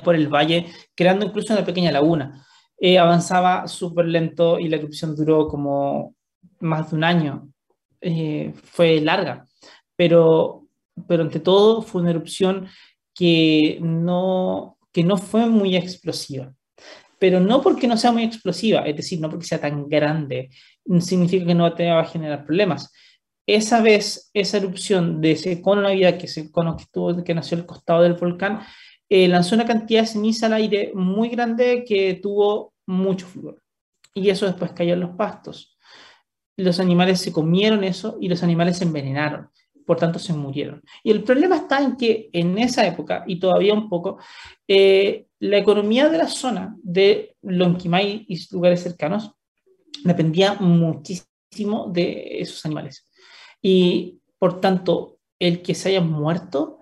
[0.03, 2.45] por el valle, creando incluso una pequeña laguna.
[2.77, 6.15] Eh, avanzaba súper lento y la erupción duró como
[6.61, 7.49] más de un año.
[7.99, 9.45] Eh, fue larga,
[9.97, 10.67] pero,
[11.05, 12.67] pero ante todo fue una erupción
[13.13, 16.53] que no, que no fue muy explosiva
[17.19, 20.49] pero no porque no sea muy explosiva, es decir, no porque sea tan grande,
[21.01, 22.91] significa que no te va a generar problemas.
[23.45, 27.57] Esa vez, esa erupción de ese cono Navidad, que es el cono que, que nació
[27.57, 28.61] al costado del volcán,
[29.09, 33.61] eh, lanzó una cantidad de ceniza al aire muy grande que tuvo mucho flúor.
[34.13, 35.77] Y eso después cayó en los pastos.
[36.57, 39.49] Los animales se comieron eso y los animales se envenenaron
[39.89, 40.83] por tanto se murieron.
[41.03, 44.19] Y el problema está en que en esa época, y todavía un poco,
[44.67, 49.31] eh, la economía de la zona de Lonquimay y lugares cercanos
[50.03, 53.09] dependía muchísimo de esos animales.
[53.63, 56.77] Y por tanto, el que se haya muerto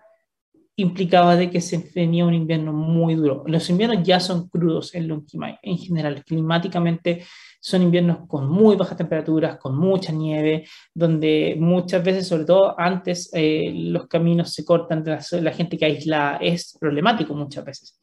[0.80, 3.44] implicaba de que se venía un invierno muy duro.
[3.48, 7.26] Los inviernos ya son crudos en Lonquimay, en general, climáticamente
[7.60, 13.32] son inviernos con muy bajas temperaturas, con mucha nieve, donde muchas veces, sobre todo antes,
[13.34, 18.00] eh, los caminos se cortan, la, la gente que aísla es problemático muchas veces.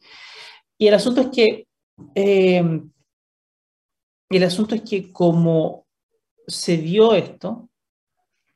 [0.77, 1.67] Y el asunto es que,
[2.13, 2.81] eh,
[4.29, 5.85] el asunto es que como
[6.45, 7.69] se dio esto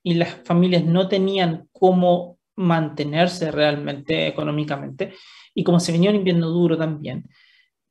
[0.04, 5.14] y las familias no tenían cómo mantenerse realmente económicamente,
[5.56, 7.26] y como se venía un invierno duro también,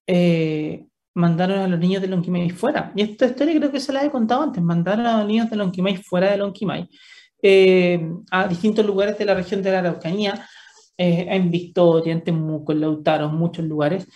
[0.07, 2.93] eh, mandaron a los niños de Lonquimay fuera.
[2.95, 5.57] Y esta historia creo que se la he contado antes, mandaron a los niños de
[5.57, 6.89] Lonquimay fuera de Lonquimay,
[7.43, 10.47] eh, a distintos lugares de la región de la Araucanía,
[10.99, 14.07] eh, en Victoria, en Temuco, en Lautaro, muchos lugares,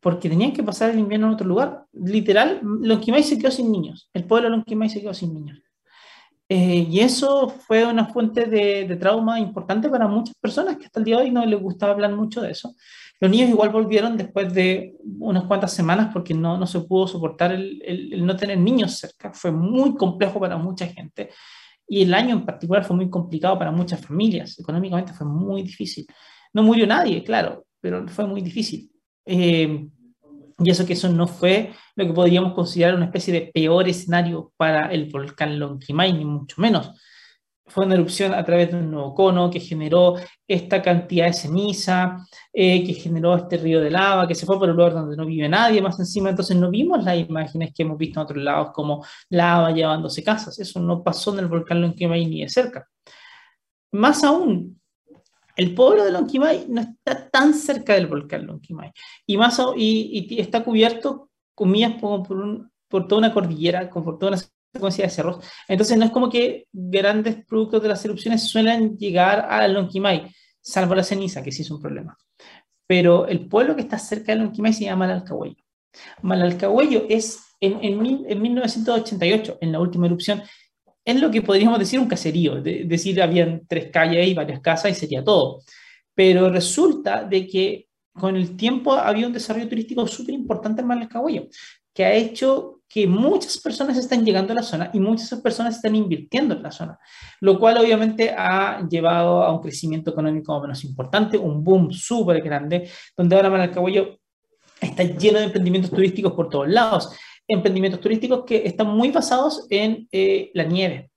[0.00, 1.84] porque tenían que pasar el invierno en otro lugar.
[1.92, 5.62] Literal, Lonquimay se quedó sin niños, el pueblo de Lonquimay se quedó sin niños.
[6.48, 11.00] Eh, y eso fue una fuente de, de, trauma importante para muchas personas que hasta
[11.00, 12.74] el día de hoy no les gustaba hablar mucho de eso.
[13.18, 17.52] Los niños igual volvieron después de unas cuantas semanas porque no, no se pudo soportar
[17.52, 19.32] el, el, no tener niños cerca.
[19.32, 21.30] Fue muy complejo para mucha gente.
[21.88, 24.58] Y el año en particular fue muy complicado para muchas familias.
[24.58, 26.06] Económicamente fue muy difícil.
[26.52, 28.90] No murió nadie, claro, pero fue muy difícil.
[29.24, 29.88] Eh,
[30.58, 34.52] y eso que eso no fue lo que podríamos considerar una especie de peor escenario
[34.56, 36.92] para el volcán Lonquimay, ni mucho menos.
[37.68, 40.14] Fue una erupción a través de un nuevo cono que generó
[40.46, 44.70] esta cantidad de ceniza, eh, que generó este río de lava, que se fue por
[44.70, 46.30] un lugar donde no vive nadie más encima.
[46.30, 50.58] Entonces no vimos las imágenes que hemos visto en otros lados como lava llevándose casas.
[50.60, 52.88] Eso no pasó en el volcán Lonquimay ni de cerca.
[53.92, 54.80] Más aún,
[55.56, 58.92] el pueblo de Lonquimay no está tan cerca del volcán Lonquimay
[59.26, 62.22] y, más, y, está cubierto, comillas, por,
[62.88, 64.42] por, toda una cordillera, por toda una
[64.72, 65.44] secuencia de cerros.
[65.66, 70.30] Entonces no es como que grandes productos de las erupciones suelen llegar a Lonquimay,
[70.60, 72.16] salvo la ceniza, que sí es un problema.
[72.86, 75.64] Pero el pueblo que está cerca de Lonquimay se llama Malalcahuello.
[76.20, 80.42] Malalcahuello es en, en 1988, en la última erupción,
[81.06, 84.90] es lo que podríamos decir un caserío, de, decir habían tres calles y varias casas
[84.90, 85.62] y sería todo.
[86.14, 91.46] Pero resulta de que con el tiempo había un desarrollo turístico súper importante en Malacagüeyo,
[91.94, 95.94] que ha hecho que muchas personas estén llegando a la zona y muchas personas están
[95.94, 96.98] invirtiendo en la zona,
[97.40, 102.90] lo cual obviamente ha llevado a un crecimiento económico menos importante, un boom súper grande,
[103.16, 104.18] donde ahora Malacagüeyo
[104.80, 107.10] está lleno de emprendimientos turísticos por todos lados,
[107.48, 111.10] emprendimientos turísticos que están muy basados en eh, la nieve,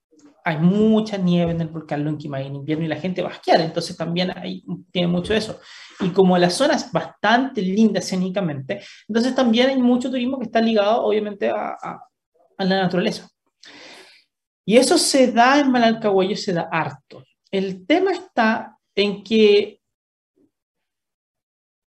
[0.49, 3.61] hay mucha nieve en el volcán Lonquimay en invierno y la gente va a esquiar,
[3.61, 5.59] entonces también hay, tiene mucho eso.
[5.99, 10.61] Y como la zona es bastante linda escénicamente, entonces también hay mucho turismo que está
[10.61, 13.29] ligado obviamente a, a, la naturaleza.
[14.65, 17.23] Y eso se da en Malalcahuello, se da harto.
[17.51, 19.81] El tema está en que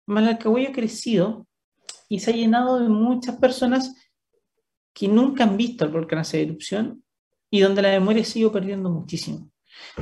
[0.07, 1.47] Malalcahuello ha crecido
[2.09, 3.95] y se ha llenado de muchas personas
[4.95, 7.03] que nunca han visto el volcán hacer erupción
[7.51, 9.51] y donde la memoria sigue perdiendo muchísimo.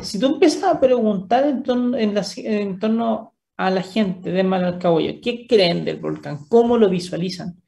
[0.01, 5.47] Si tú empiezas a preguntar en torno, en, torno a la gente de Malalcahuaya, ¿qué
[5.47, 6.47] creen del volcán?
[6.49, 7.59] ¿Cómo lo visualizan?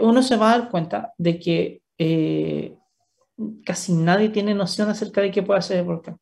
[0.00, 2.74] uno se va a dar cuenta de que eh,
[3.64, 6.18] casi nadie tiene noción acerca de qué puede hacer el volcán.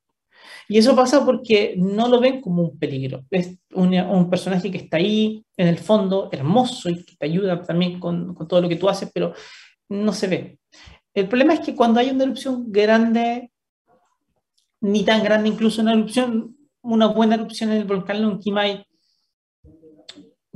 [0.68, 3.24] Y eso pasa porque no lo ven como un peligro.
[3.30, 7.62] Es un, un, personaje que está ahí en el fondo, hermoso y que te ayuda
[7.62, 9.32] también con, con, todo lo que tú haces, pero
[9.88, 10.58] no se ve.
[11.14, 13.50] El problema es que cuando hay una erupción grande,
[14.80, 18.86] ni tan grande, incluso una erupción, una buena erupción en el volcán Lonquimay,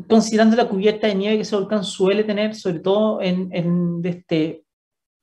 [0.08, 4.64] considerando la cubierta de nieve que ese volcán suele tener, sobre todo en, este,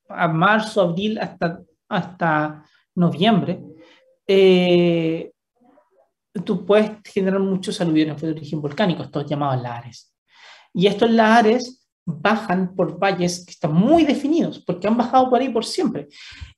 [0.08, 3.62] a marzo, abril, hasta, hasta noviembre,
[4.28, 5.32] eh,
[6.46, 10.14] tú puedes generar muchos aluviones de origen volcánico, estos llamados lares.
[10.74, 11.79] Y estos lares
[12.22, 16.08] bajan por valles que están muy definidos, porque han bajado por ahí por siempre.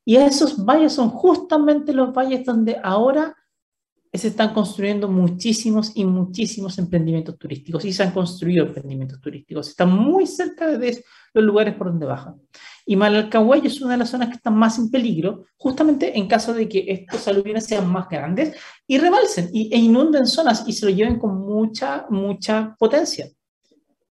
[0.05, 3.35] Y esos valles son justamente los valles donde ahora
[4.13, 9.69] se están construyendo muchísimos y muchísimos emprendimientos turísticos y se han construido emprendimientos turísticos.
[9.69, 12.35] Están muy cerca de los lugares por donde bajan.
[12.85, 16.53] Y Malalcahuay es una de las zonas que están más en peligro, justamente en caso
[16.53, 20.87] de que estos aluviones sean más grandes y rebalsen y, e inunden zonas y se
[20.87, 23.29] lo lleven con mucha, mucha potencia.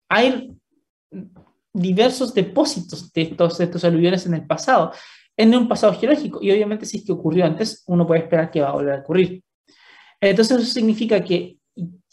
[0.09, 0.56] Hay
[1.77, 4.93] diversos depósitos de estos, estos aluviones en el pasado,
[5.37, 8.63] en un pasado geológico, y obviamente si es que ocurrió antes, uno puede esperar que
[8.63, 9.43] va a volver a ocurrir.
[10.21, 11.59] Entonces eso significa que,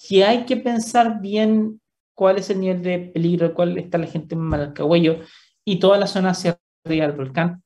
[0.07, 1.79] que hay que pensar bien
[2.13, 5.21] cuál es el nivel de peligro, cuál está la gente en Malalcahuello
[5.63, 7.63] y toda la zona hacia arriba del volcán,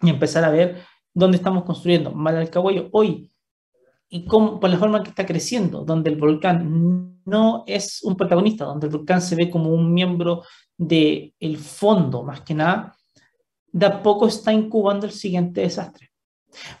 [0.00, 0.78] y empezar a ver
[1.12, 2.10] dónde estamos construyendo.
[2.10, 3.30] Malalcahuello hoy
[4.08, 8.64] y cómo, por la forma que está creciendo, donde el volcán no es un protagonista,
[8.64, 10.42] donde el volcán se ve como un miembro
[10.76, 12.94] del el fondo, más que nada,
[13.72, 16.10] de poco está incubando el siguiente desastre.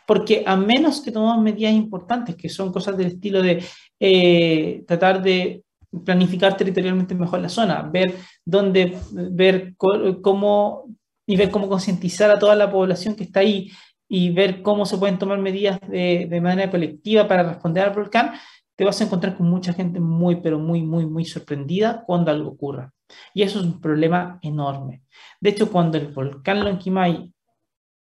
[0.06, 3.64] Porque a menos que tomemos medidas importantes, que son cosas del estilo de
[3.98, 5.64] eh, tratar de
[6.04, 8.14] planificar territorialmente mejor la zona, ver
[8.44, 10.84] dónde, ver cómo
[11.26, 13.70] y ver cómo concientizar a toda la población que está ahí
[14.08, 18.32] y ver cómo se pueden tomar medidas de, de, manera colectiva para responder al volcán,
[18.76, 22.50] te vas a encontrar con mucha gente muy, pero muy, muy, muy sorprendida cuando algo
[22.50, 22.92] ocurra.
[23.32, 25.02] Y eso es un problema enorme.
[25.40, 27.32] De hecho, cuando el volcán Lonquimay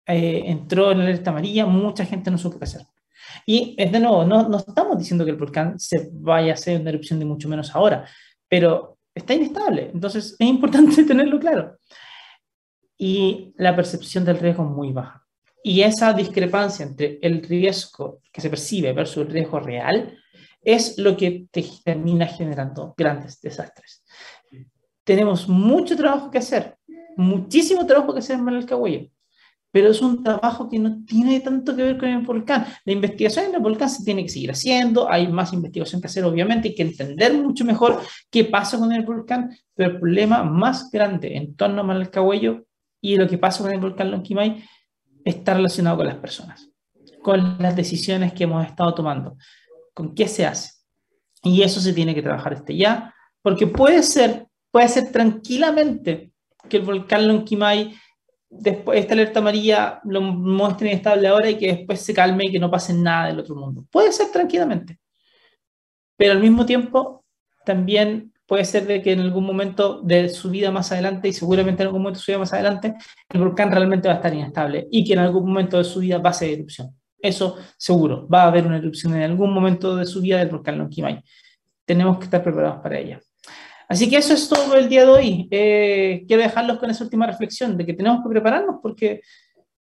[0.08, 2.82] eh, entró en la alerta amarilla, mucha gente no supo qué hacer.
[3.46, 6.90] Y de nuevo, no, no estamos diciendo que el volcán se vaya a hacer una
[6.90, 8.06] erupción de mucho menos ahora,
[8.48, 9.92] pero está inestable.
[9.94, 11.78] Entonces es importante tenerlo claro.
[12.98, 15.24] Y la percepción del riesgo es muy baja.
[15.64, 20.18] Y esa discrepancia entre el riesgo que se percibe versus el riesgo real
[20.68, 24.04] es lo que te termina generando grandes desastres.
[25.06, 26.76] Tenemos mucho trabajo que hacer,
[27.16, 29.08] muchísimo trabajo que hacer en Malalcahuello,
[29.72, 32.66] pero es un trabajo que no tiene tanto que ver con el volcán.
[32.84, 36.26] La investigación en el volcán se tiene que seguir haciendo, hay más investigación que hacer,
[36.26, 40.92] obviamente, hay que entender mucho mejor qué pasa con el volcán, pero el problema más
[40.92, 42.66] grande en torno a Malalcahuello
[43.00, 44.66] y lo que pasa con el volcán Lonquimay
[45.24, 46.70] está relacionado con las personas,
[47.22, 49.38] con las decisiones que hemos estado tomando,
[49.98, 50.74] con qué se hace.
[51.42, 56.34] Y eso se tiene que trabajar este ya, porque puede ser puede ser tranquilamente
[56.70, 57.96] que el volcán Lonquimay,
[58.48, 62.60] después esta alerta amarilla, lo muestre inestable ahora y que después se calme y que
[62.60, 63.88] no pase nada del otro mundo.
[63.90, 65.00] Puede ser tranquilamente.
[66.16, 67.26] Pero al mismo tiempo,
[67.66, 71.82] también puede ser de que en algún momento de su vida más adelante, y seguramente
[71.82, 72.94] en algún momento de su vida más adelante,
[73.30, 76.20] el volcán realmente va a estar inestable y que en algún momento de su vida
[76.20, 76.97] va a ser erupción.
[77.20, 80.78] Eso seguro, va a haber una erupción en algún momento de su vida del volcán
[80.78, 81.24] Lonquimay.
[81.86, 83.20] Tenemos que estar preparados para ella.
[83.90, 85.48] Así que eso es todo el día de hoy.
[85.50, 89.22] Eh, quiero dejarlos con esa última reflexión de que tenemos que prepararnos porque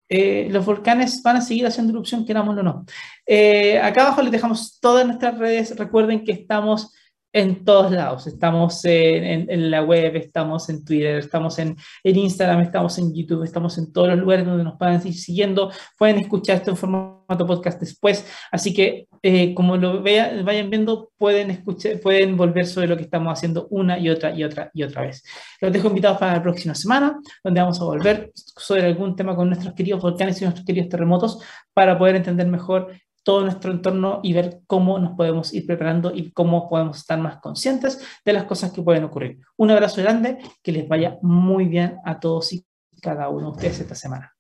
[0.10, 2.86] eh, los volcanes van a seguir haciendo erupción, queramos o no.
[3.26, 5.78] Eh, acá abajo les dejamos todas nuestras redes.
[5.78, 6.92] Recuerden que estamos
[7.34, 8.28] en todos lados.
[8.28, 13.44] Estamos en, en, la web, estamos en Twitter, estamos en, en, Instagram, estamos en YouTube,
[13.44, 15.72] estamos en todos los lugares donde nos puedan ir siguiendo.
[15.98, 18.26] Pueden escuchar esto en formato podcast después.
[18.52, 23.04] Así que, eh, como lo vean, vayan viendo, pueden, escuchar, pueden volver sobre lo que
[23.04, 25.24] estamos haciendo una y otra y otra y otra vez.
[25.60, 29.48] Los dejo invitados para la próxima semana, donde vamos a volver sobre algún tema con
[29.48, 31.40] nuestros queridos volcanes y nuestros queridos terremotos
[31.74, 32.92] para poder entender mejor
[33.24, 37.38] todo nuestro entorno y ver cómo nos podemos ir preparando y cómo podemos estar más
[37.38, 39.40] conscientes de las cosas que pueden ocurrir.
[39.58, 42.66] Un abrazo grande, que les vaya muy bien a todos y
[43.02, 44.34] cada uno de ustedes esta semana.